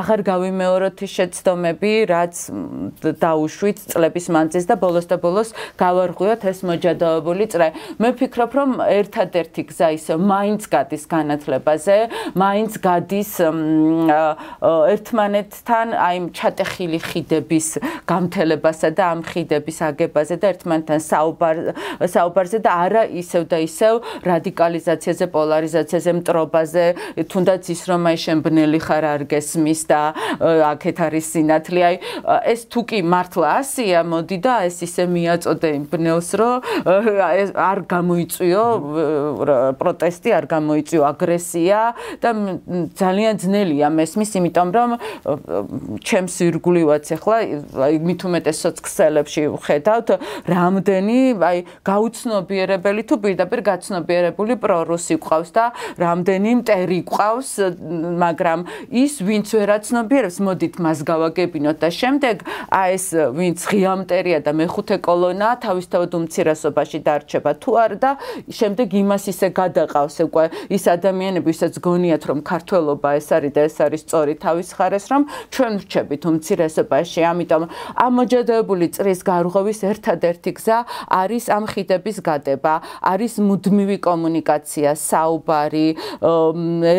აღარ 0.00 0.20
გავიმეოროთ 0.32 0.96
ის 1.04 1.12
შეცდომები, 1.20 1.92
რაც 2.08 2.34
დაუშვით 3.04 3.78
წლების 3.92 4.26
მანძილს 4.32 4.66
და 4.72 4.76
ბოლოს 4.80 5.06
და 5.12 5.16
ბოლოს 5.20 5.52
გავარღვიოთ 5.76 6.42
ეს 6.48 6.58
მოჯადოებული 6.64 7.44
წრე. 7.52 7.68
მე 8.00 8.08
ვფიქრობ, 8.16 8.50
რომ 8.56 8.70
ერთადერთი 8.80 9.62
გზა 9.68 9.88
ისე 10.00 10.16
მაინც 10.16 10.62
გადის 10.72 11.04
განათლებაზე, 11.04 11.96
მაინც 12.32 12.72
გადის 12.80 13.32
ერთმანეთთან 15.02 15.88
აი 15.98 16.18
ჩატეხილი 16.38 16.98
ხიდების 17.02 17.68
გამთელებასა 18.06 18.88
და 18.94 19.04
ამ 19.12 19.20
ხიდების 19.26 19.78
აგებაზე 19.90 20.34
და 20.38 20.46
ერთმანეთთან 20.54 21.00
საუბარ 21.02 21.56
საუბარზე 22.06 22.58
და 22.62 22.70
არა 22.86 23.02
ისევ 23.18 23.42
და 23.50 23.58
ისევ 23.66 23.94
რადიკალიზაციაზე, 24.22 25.26
პოლარიზაციაზე, 25.34 26.10
მტრობაზე, 26.22 26.84
თუნდაც 27.32 27.62
ის 27.74 27.82
რომ 27.90 28.02
აი 28.12 28.16
შემბნელი 28.22 28.80
ხარ 28.86 29.04
არ 29.10 29.22
გესმის 29.32 29.82
და 29.90 30.02
აქეთ 30.70 30.96
არის 31.06 31.24
სინათლე. 31.32 31.80
აი 31.82 31.96
ეს 32.52 32.60
თუ 32.70 32.80
კი 32.86 32.98
მართლა 33.02 33.48
ასია, 33.62 34.00
მოდი 34.06 34.38
და 34.38 34.54
ეს 34.70 34.76
ისე 34.86 35.04
მიაწოდე 35.10 35.68
იმ 35.82 35.84
ბნელს, 35.90 36.30
რომ 36.38 36.54
არ 37.58 37.78
გამოიწვიო 37.90 38.64
პროტესტი, 39.82 40.30
არ 40.38 40.46
გამოიწვიო 40.54 41.02
აგრესია 41.10 41.80
და 42.22 42.30
ძალიან 43.02 43.34
ძნელია 43.42 43.88
მესმის, 43.90 44.30
იმიტომ 44.38 44.68
რომ 44.76 44.81
რომ 44.82 44.90
ჩემს 46.02 46.34
ირგვლივაც 46.42 47.06
ახლა 47.16 47.36
აი 47.86 47.94
მით 48.02 48.20
უმეტეს 48.26 48.58
სოციალებში 48.66 49.42
ვხედავთ 49.54 50.08
რამდენი 50.50 51.18
აი 51.38 51.58
გაუცნობიერებელი 51.86 53.02
თუ 53.06 53.14
პირდაპირ 53.22 53.60
გაცნობიერებული 53.70 54.54
პრორუსი 54.62 55.16
ყავს 55.22 55.50
და 55.54 55.64
რამდენი 56.02 56.50
მტერი 56.62 57.00
ყავს 57.06 57.50
მაგრამ 58.24 58.60
ის 58.90 59.12
ვინც 59.22 59.46
ვერაცნობიერებს 59.54 60.38
მოდით 60.42 60.74
მას 60.82 60.98
გავაგებინოთ. 61.06 61.76
და 61.82 61.88
შემდეგ 61.90 62.36
აი 62.72 62.90
ეს 62.96 63.06
ვინც 63.38 63.58
ღიამტერია 63.70 64.38
და 64.42 64.52
მეხუთე 64.58 64.96
კოლონა 65.06 65.48
თავისთავად 65.64 66.10
უმცირესობაში 66.18 66.98
დარჩება 67.06 67.52
თუ 67.62 67.70
არა 67.84 67.96
და 68.02 68.10
შემდეგ 68.58 68.88
იმას 69.02 69.24
ისე 69.32 69.48
გადაყავს. 69.54 70.16
უკვე 70.26 70.44
ის 70.76 70.84
ადამიანები 70.96 71.52
ვისაც 71.52 71.74
გონიათ 71.84 72.22
რომ 72.30 72.38
ქართველობა 72.42 73.08
ეს 73.20 73.28
არის 73.36 73.52
და 73.52 73.60
ეს 73.68 73.76
არის 73.84 74.00
სწორი 74.06 74.34
თავის 74.40 74.68
ხარეს 74.76 75.04
რომ 75.12 75.22
ჩვენ 75.52 75.72
ვრჩებით 75.82 76.22
უმცირესობაში. 76.30 77.20
ამიტომ 77.32 77.62
ამ 78.04 78.12
მოჯადებული 78.18 78.86
წრის 78.96 79.20
გარღვევის 79.26 79.80
ერთადერთი 79.92 80.50
გზა 80.58 80.78
არის 81.22 81.44
ამ 81.56 81.64
ხიდების 81.72 82.18
გადება. 82.28 82.74
არის 83.12 83.32
მუდმივი 83.48 83.98
კომუნიკაცია 84.08 84.90
საუბარი 84.96 85.88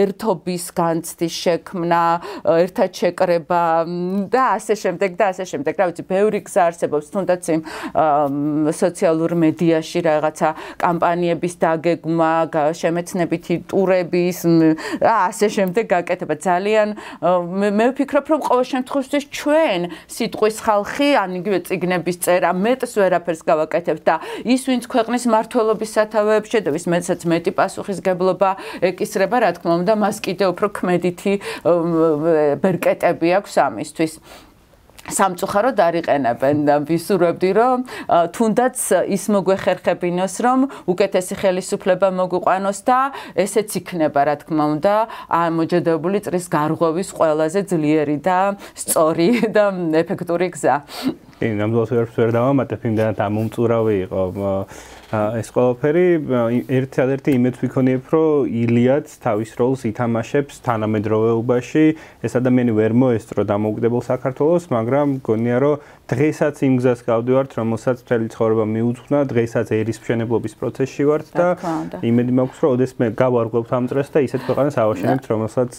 ერთობის 0.04 0.66
განცდის 0.80 1.34
შექმნა 1.44 2.04
ერთად 2.64 2.90
შეკრება 3.00 3.64
და 4.34 4.44
ასე 4.58 4.74
შემდეგ 4.84 5.12
და 5.20 5.26
ასე 5.34 5.44
შემდეგ. 5.52 5.74
რა 5.80 5.86
ვიცი 5.90 6.04
ბევრი 6.08 6.40
გზა 6.48 6.62
არსებობს. 6.70 7.06
თუნდაც 7.14 7.44
იმ 7.54 7.62
სოციალურ 8.74 9.32
მედიაში 9.44 10.00
რაღაცა 10.08 10.50
კამპანიების 10.84 11.54
დაგეგმა 11.64 12.34
შემეცნებითი 12.82 13.56
ტურების 13.70 14.38
ასე 15.04 15.48
შემდეგ 15.56 15.86
გაკეთება. 15.94 16.36
ძალიან 16.48 16.88
მე 17.72 17.86
ვფიქრობ, 17.94 18.26
რომ 18.34 18.42
ყოველ 18.44 18.66
შემთხვევაში 18.72 19.20
ჩვენ 19.32 19.82
სიტყვის 20.12 20.58
ხალხი, 20.66 21.10
ან 21.24 21.30
იგივე 21.40 21.60
ციგნების 21.70 22.18
წერა 22.24 22.52
მეტს 22.52 22.94
ვერაფერს 23.00 23.42
გავაკეთებთ 23.48 24.04
და 24.04 24.16
ის 24.44 24.62
ვინც 24.68 24.84
ქვეყნის 24.92 25.24
მართლობის 25.32 25.94
სათავეებში 25.96 26.60
და 26.66 26.70
ვის 26.76 26.86
მეცაც 26.92 27.22
მეტი 27.24 27.52
პასუხისგებლობა 27.56 28.50
ეკისრება, 28.90 29.38
რა 29.44 29.52
თქმა 29.56 29.74
უნდა, 29.84 29.94
მას 30.04 30.18
კიდევ 30.26 30.48
უფრო 30.58 30.68
ქმედითი 30.84 31.34
ბერკეტები 32.64 33.28
აქვს 33.40 33.54
ამისთვის. 33.64 34.14
სამწუხაროდ 35.12 35.78
არიყენებენ 35.84 36.58
და 36.68 36.76
ვისურვებდი 36.88 37.52
რომ 37.58 37.84
თუნდაც 38.36 38.78
ის 39.12 39.24
მოგვეხერხებინოს 39.36 40.36
რომ 40.46 40.60
უკეთესი 40.88 41.36
ხელისუფლება 41.44 42.08
მოგვიყვანოს 42.20 42.80
და 42.88 43.00
ესეც 43.36 43.76
იქნება 43.84 44.22
რა 44.32 44.36
თქმა 44.44 44.66
უნდა 44.80 44.96
მოჯადებული 45.60 46.24
წრის 46.24 46.48
გარღვევის 46.48 47.10
ყველაზე 47.20 47.62
ძლიერი 47.68 48.18
და 48.24 48.40
სწორი 48.80 49.30
და 49.52 49.66
ეფექტური 50.04 50.48
გზა. 50.56 50.76
კი, 51.40 51.48
ნამდვილად 51.60 51.90
ვერ 52.16 52.30
დავამატებ 52.32 52.82
იმდანაც 52.88 53.18
ამ 53.20 53.34
უმწურავი 53.44 53.96
იყო 54.08 54.22
ეს 55.14 55.50
ყველაფერი 55.54 56.06
ერთ-ერთი 56.74 57.34
იმეც 57.38 57.56
ვიქონიებ, 57.62 58.06
რომ 58.10 58.48
ილიაც 58.50 59.08
თავის 59.22 59.52
როლს 59.62 59.86
ითამაშებს 59.86 60.56
თანამედროვეობაში. 60.66 61.86
ეს 62.26 62.34
ადამიანი 62.40 62.74
ვერ 62.74 62.92
მოესწრო 62.98 63.46
დამოუკიდებელ 63.46 64.02
საქართველოს, 64.10 64.64
მაგრამ 64.74 65.08
გონია, 65.22 65.58
რომ 65.62 65.76
დღესაც 66.10 66.56
იმ 66.66 66.74
გზას 66.82 67.00
გავდივართ, 67.06 67.52
რომელსაც 67.62 67.98
მთელი 68.04 68.28
ცხოვრება 68.34 68.66
მიუძღვნა, 68.74 69.20
დღესაც 69.30 69.68
ერის 69.78 69.98
მშენებლობის 70.02 70.54
პროცესში 70.58 71.04
ვართ 71.06 71.28
და 71.38 71.48
იმედი 72.02 72.32
მაქვს, 72.34 72.58
რომ 72.64 72.70
ოდესმე 72.74 73.06
გავარღვევთ 73.14 73.70
ამ 73.78 73.86
წრეს 73.94 74.10
და 74.14 74.20
ისეთ 74.28 74.42
ქვეყანას 74.50 74.76
ავაშენებთ, 74.82 75.26
რომელსაც 75.30 75.72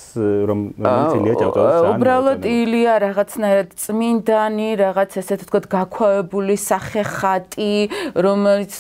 რომ 0.49 0.61
ილია 0.79 1.35
ჭავჭავაძე 1.43 1.75
ძალიან 1.75 1.99
უბრალოდ 1.99 2.43
ილია 2.55 2.95
რაღაცნაირად 3.03 3.69
წმინდანი, 3.83 4.69
რაღაც 4.79 5.11
ესე 5.21 5.35
თქო 5.43 5.59
გაქვავებული 5.75 6.55
სახეხატი, 6.55 7.73
რომელიც 8.15 8.73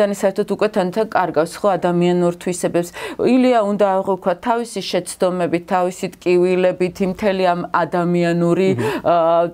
წმინდანი 0.00 0.16
საერთოდ 0.16 0.52
უკვე 0.56 0.68
თანთან 0.72 1.08
კარგავს 1.12 1.54
ხო 1.60 1.68
ადამიანურ 1.76 2.34
თვისებებს. 2.40 2.88
ილია 3.20 3.60
უნდა 3.68 3.86
აღვქვა 4.00 4.34
თავისი 4.40 4.80
შეცდომებით, 4.80 5.64
თავისი 5.68 6.06
ტკივილებით, 6.16 6.96
იმ 7.04 7.10
მთელი 7.12 7.44
ამ 7.52 7.60
ადამიანური 7.68 8.68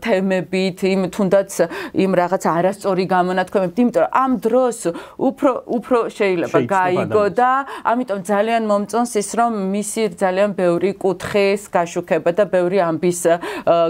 თემებით, 0.07 0.79
იმ 0.87 1.01
თუნდაც 1.11 1.51
იმ 1.99 2.11
რაღაც 2.21 2.43
არასწორი 2.47 3.05
გამონათქვამებით, 3.11 3.77
იმიტომ 3.83 4.03
რომ 4.07 4.11
ამ 4.23 4.33
დროს 4.47 4.79
უფრო 5.19 5.51
უფრო 5.67 5.99
შეიძლება 6.15 6.59
გაიგო 6.71 7.25
და 7.35 7.51
ამიტომ 7.91 8.21
ძალიან 8.31 8.63
მომწონს 8.71 9.13
ის 9.19 9.31
რომ 9.35 9.53
მისი 9.75 10.03
ძალიან 10.15 10.51
ბევრი 10.55 10.91
კუთხის 10.95 11.63
გაშუქება 11.75 12.31
და 12.39 12.45
ბევრი 12.55 12.79
ამბის 12.87 13.21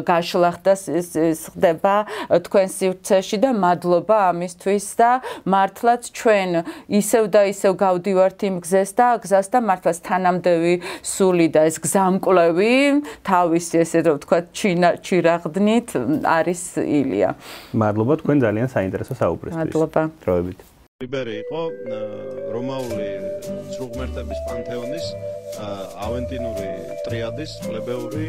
გაშლა 0.08 0.50
ხდება 0.56 1.96
თქვენ 2.46 2.66
სივრცეში 2.76 3.36
და 3.44 3.50
მადლობა 3.52 4.16
ამისთვის 4.32 4.86
და 4.96 5.10
მართლაც 5.44 6.02
ჩვენ 6.16 6.45
ისევ 7.00 7.24
და 7.34 7.40
ისევ 7.52 7.72
გავდივართ 7.82 8.38
იმ 8.48 8.56
გზას 8.64 8.90
და 8.98 9.08
გზას 9.24 9.46
და 9.52 9.58
მართლაც 9.64 9.98
თანამდევი 10.06 10.74
სული 11.02 11.48
და 11.54 11.66
ეს 11.70 11.76
გზამკვლევი 11.82 12.74
თავისი 13.26 13.74
ესე 13.82 13.98
რომ 14.06 14.20
ვთქვა 14.20 14.38
ჩირაღდნით 15.06 15.88
არის 16.22 16.62
ილია. 16.84 17.30
მადლობა 17.74 18.14
თქვენ 18.22 18.36
ძალიან 18.44 18.68
საინტერესო 18.70 19.14
საუბრისთვის. 19.16 19.60
მადლობა. 19.60 20.02
დროებით. 20.22 20.75
ლიბერი 20.96 21.32
იყო 21.44 21.62
რომაული 22.54 23.06
ცრუღმერთების 23.74 24.38
პანთეონის 24.46 25.08
ავენტინური 26.06 26.70
ტრიადის 27.04 27.52
პლებეური 27.66 28.28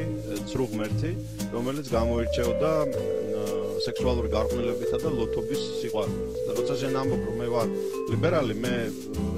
ცრუღმერთი, 0.50 1.12
რომელიც 1.54 1.88
გამოირჩეოდა 1.94 2.72
სექსუალური 3.88 4.34
გარყვნილებითა 4.36 5.00
და 5.00 5.14
ლოთობის 5.16 5.64
სიყვარულით. 5.80 6.36
და 6.44 6.52
როცა 6.60 6.76
შენ 6.84 7.00
ამბობ 7.08 7.22
რომ 7.30 7.40
მე 7.40 7.48
ვარ 7.56 7.68
ლიბერალი, 8.12 8.60
მე 8.60 8.76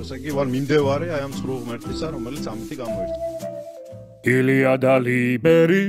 ესე 0.01 0.15
იგი 0.17 0.31
ვარ 0.33 0.47
მიმდევარი 0.57 1.07
აი 1.13 1.21
ამ 1.29 1.33
ცრუღმერთისა, 1.37 2.07
რომელიც 2.17 2.43
ამით 2.49 2.71
გამოირჩევა. 2.81 3.27
ილია 4.25 4.73
და 4.81 4.93
ლიბერი 5.05 5.83